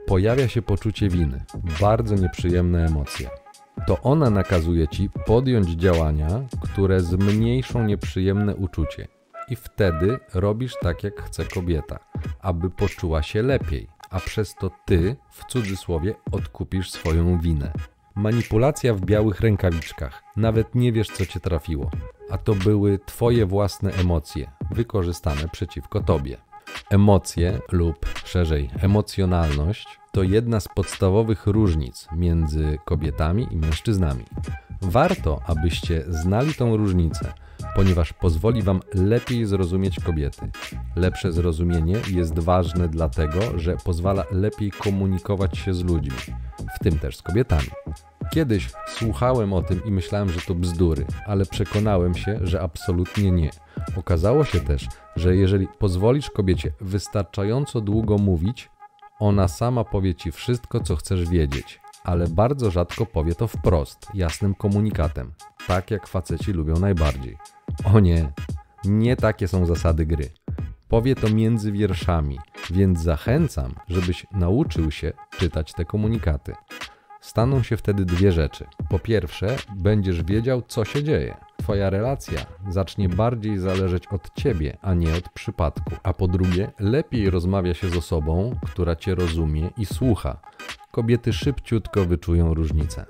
Pojawia 0.07 0.47
się 0.47 0.61
poczucie 0.61 1.09
winy, 1.09 1.43
bardzo 1.81 2.15
nieprzyjemne 2.15 2.85
emocje. 2.85 3.29
To 3.87 4.01
ona 4.01 4.29
nakazuje 4.29 4.87
ci 4.87 5.09
podjąć 5.25 5.69
działania, 5.69 6.27
które 6.61 7.01
zmniejszą 7.01 7.85
nieprzyjemne 7.85 8.55
uczucie. 8.55 9.07
I 9.49 9.55
wtedy 9.55 10.19
robisz 10.33 10.73
tak, 10.81 11.03
jak 11.03 11.21
chce 11.21 11.45
kobieta, 11.45 11.99
aby 12.39 12.69
poczuła 12.69 13.23
się 13.23 13.41
lepiej, 13.41 13.87
a 14.09 14.19
przez 14.19 14.55
to 14.55 14.71
ty, 14.85 15.15
w 15.31 15.45
cudzysłowie, 15.45 16.15
odkupisz 16.31 16.91
swoją 16.91 17.39
winę. 17.39 17.71
Manipulacja 18.15 18.93
w 18.93 19.01
białych 19.01 19.39
rękawiczkach. 19.39 20.23
Nawet 20.37 20.75
nie 20.75 20.91
wiesz, 20.91 21.07
co 21.07 21.25
cię 21.25 21.39
trafiło, 21.39 21.91
a 22.29 22.37
to 22.37 22.55
były 22.55 22.99
twoje 23.05 23.45
własne 23.45 23.93
emocje, 23.93 24.51
wykorzystane 24.71 25.47
przeciwko 25.51 26.01
tobie. 26.01 26.37
Emocje 26.89 27.59
lub 27.71 28.05
szerzej 28.25 28.69
emocjonalność 28.81 29.99
to 30.11 30.23
jedna 30.23 30.59
z 30.59 30.67
podstawowych 30.67 31.47
różnic 31.47 32.07
między 32.15 32.77
kobietami 32.85 33.47
i 33.51 33.57
mężczyznami. 33.57 34.23
Warto, 34.81 35.41
abyście 35.47 36.03
znali 36.07 36.53
tą 36.53 36.77
różnicę, 36.77 37.33
ponieważ 37.75 38.13
pozwoli 38.13 38.61
Wam 38.61 38.79
lepiej 38.93 39.45
zrozumieć 39.45 39.99
kobiety. 39.99 40.51
Lepsze 40.95 41.31
zrozumienie 41.31 41.97
jest 42.11 42.39
ważne 42.39 42.87
dlatego, 42.87 43.39
że 43.59 43.77
pozwala 43.77 44.23
lepiej 44.31 44.71
komunikować 44.71 45.57
się 45.57 45.73
z 45.73 45.83
ludźmi, 45.83 46.35
w 46.75 46.79
tym 46.79 46.99
też 46.99 47.17
z 47.17 47.21
kobietami. 47.21 47.67
Kiedyś 48.31 48.69
słuchałem 48.87 49.53
o 49.53 49.61
tym 49.61 49.85
i 49.85 49.91
myślałem, 49.91 50.29
że 50.29 50.41
to 50.41 50.55
bzdury, 50.55 51.05
ale 51.27 51.45
przekonałem 51.45 52.15
się, 52.15 52.39
że 52.41 52.61
absolutnie 52.61 53.31
nie. 53.31 53.49
Okazało 53.97 54.45
się 54.45 54.59
też, 54.59 54.87
że 55.15 55.35
jeżeli 55.35 55.67
pozwolisz 55.79 56.29
kobiecie 56.29 56.71
wystarczająco 56.81 57.81
długo 57.81 58.17
mówić, 58.17 58.69
ona 59.19 59.47
sama 59.47 59.83
powie 59.83 60.15
ci 60.15 60.31
wszystko, 60.31 60.79
co 60.79 60.95
chcesz 60.95 61.29
wiedzieć, 61.29 61.81
ale 62.03 62.27
bardzo 62.27 62.71
rzadko 62.71 63.05
powie 63.05 63.35
to 63.35 63.47
wprost, 63.47 64.07
jasnym 64.13 64.55
komunikatem, 64.55 65.31
tak 65.67 65.91
jak 65.91 66.07
faceci 66.07 66.51
lubią 66.51 66.73
najbardziej. 66.79 67.37
O 67.93 67.99
nie, 67.99 68.31
nie 68.85 69.15
takie 69.15 69.47
są 69.47 69.65
zasady 69.65 70.05
gry. 70.05 70.29
Powie 70.93 71.15
to 71.15 71.29
między 71.29 71.71
wierszami, 71.71 72.39
więc 72.71 72.99
zachęcam, 72.99 73.75
żebyś 73.87 74.27
nauczył 74.31 74.91
się 74.91 75.13
czytać 75.39 75.73
te 75.73 75.85
komunikaty. 75.85 76.53
Staną 77.21 77.63
się 77.63 77.77
wtedy 77.77 78.05
dwie 78.05 78.31
rzeczy. 78.31 78.65
Po 78.89 78.99
pierwsze, 78.99 79.55
będziesz 79.75 80.23
wiedział, 80.23 80.61
co 80.61 80.85
się 80.85 81.03
dzieje. 81.03 81.37
Twoja 81.57 81.89
relacja 81.89 82.39
zacznie 82.69 83.09
bardziej 83.09 83.57
zależeć 83.57 84.07
od 84.07 84.33
ciebie, 84.33 84.77
a 84.81 84.93
nie 84.93 85.13
od 85.13 85.29
przypadku. 85.29 85.91
A 86.03 86.13
po 86.13 86.27
drugie, 86.27 86.71
lepiej 86.79 87.29
rozmawia 87.29 87.73
się 87.73 87.89
z 87.89 87.97
osobą, 87.97 88.55
która 88.65 88.95
cię 88.95 89.15
rozumie 89.15 89.69
i 89.77 89.85
słucha. 89.85 90.41
Kobiety 90.91 91.33
szybciutko 91.33 92.05
wyczują 92.05 92.53
różnicę. 92.53 93.05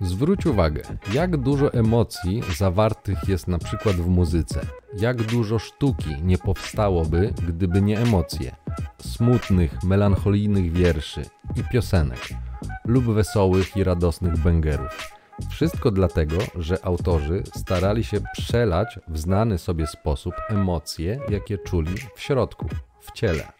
Zwróć 0.00 0.46
uwagę, 0.46 0.82
jak 1.12 1.36
dużo 1.36 1.72
emocji 1.72 2.42
zawartych 2.56 3.18
jest 3.28 3.48
na 3.48 3.58
przykład 3.58 3.96
w 3.96 4.08
muzyce. 4.08 4.60
Jak 4.98 5.22
dużo 5.22 5.58
sztuki 5.58 6.22
nie 6.22 6.38
powstałoby, 6.38 7.34
gdyby 7.48 7.82
nie 7.82 7.98
emocje. 7.98 8.56
Smutnych, 8.98 9.82
melancholijnych 9.82 10.72
wierszy 10.72 11.22
i 11.56 11.64
piosenek 11.72 12.28
lub 12.84 13.04
wesołych 13.04 13.76
i 13.76 13.84
radosnych 13.84 14.38
bęgerów. 14.38 15.12
Wszystko 15.50 15.90
dlatego, 15.90 16.36
że 16.58 16.84
autorzy 16.84 17.42
starali 17.54 18.04
się 18.04 18.20
przelać 18.32 18.98
w 19.08 19.18
znany 19.18 19.58
sobie 19.58 19.86
sposób 19.86 20.34
emocje, 20.48 21.20
jakie 21.28 21.58
czuli 21.58 21.94
w 22.14 22.20
środku, 22.20 22.66
w 23.00 23.12
ciele. 23.12 23.57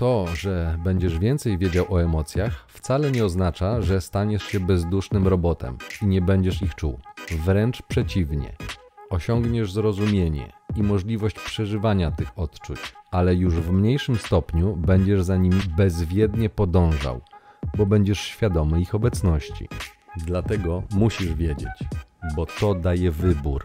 To, 0.00 0.26
że 0.34 0.78
będziesz 0.84 1.18
więcej 1.18 1.58
wiedział 1.58 1.86
o 1.94 2.02
emocjach, 2.02 2.64
wcale 2.68 3.10
nie 3.10 3.24
oznacza, 3.24 3.82
że 3.82 4.00
staniesz 4.00 4.42
się 4.42 4.60
bezdusznym 4.60 5.28
robotem 5.28 5.76
i 6.02 6.06
nie 6.06 6.20
będziesz 6.22 6.62
ich 6.62 6.74
czuł. 6.74 6.98
Wręcz 7.44 7.82
przeciwnie. 7.82 8.56
Osiągniesz 9.10 9.72
zrozumienie 9.72 10.52
i 10.76 10.82
możliwość 10.82 11.36
przeżywania 11.36 12.10
tych 12.10 12.38
odczuć, 12.38 12.78
ale 13.10 13.34
już 13.34 13.54
w 13.54 13.72
mniejszym 13.72 14.16
stopniu 14.16 14.76
będziesz 14.76 15.22
za 15.22 15.36
nimi 15.36 15.60
bezwiednie 15.76 16.50
podążał, 16.50 17.20
bo 17.76 17.86
będziesz 17.86 18.20
świadomy 18.20 18.80
ich 18.80 18.94
obecności. 18.94 19.68
Dlatego 20.16 20.82
musisz 20.90 21.34
wiedzieć, 21.34 21.78
bo 22.36 22.46
to 22.46 22.74
daje 22.74 23.10
wybór. 23.10 23.64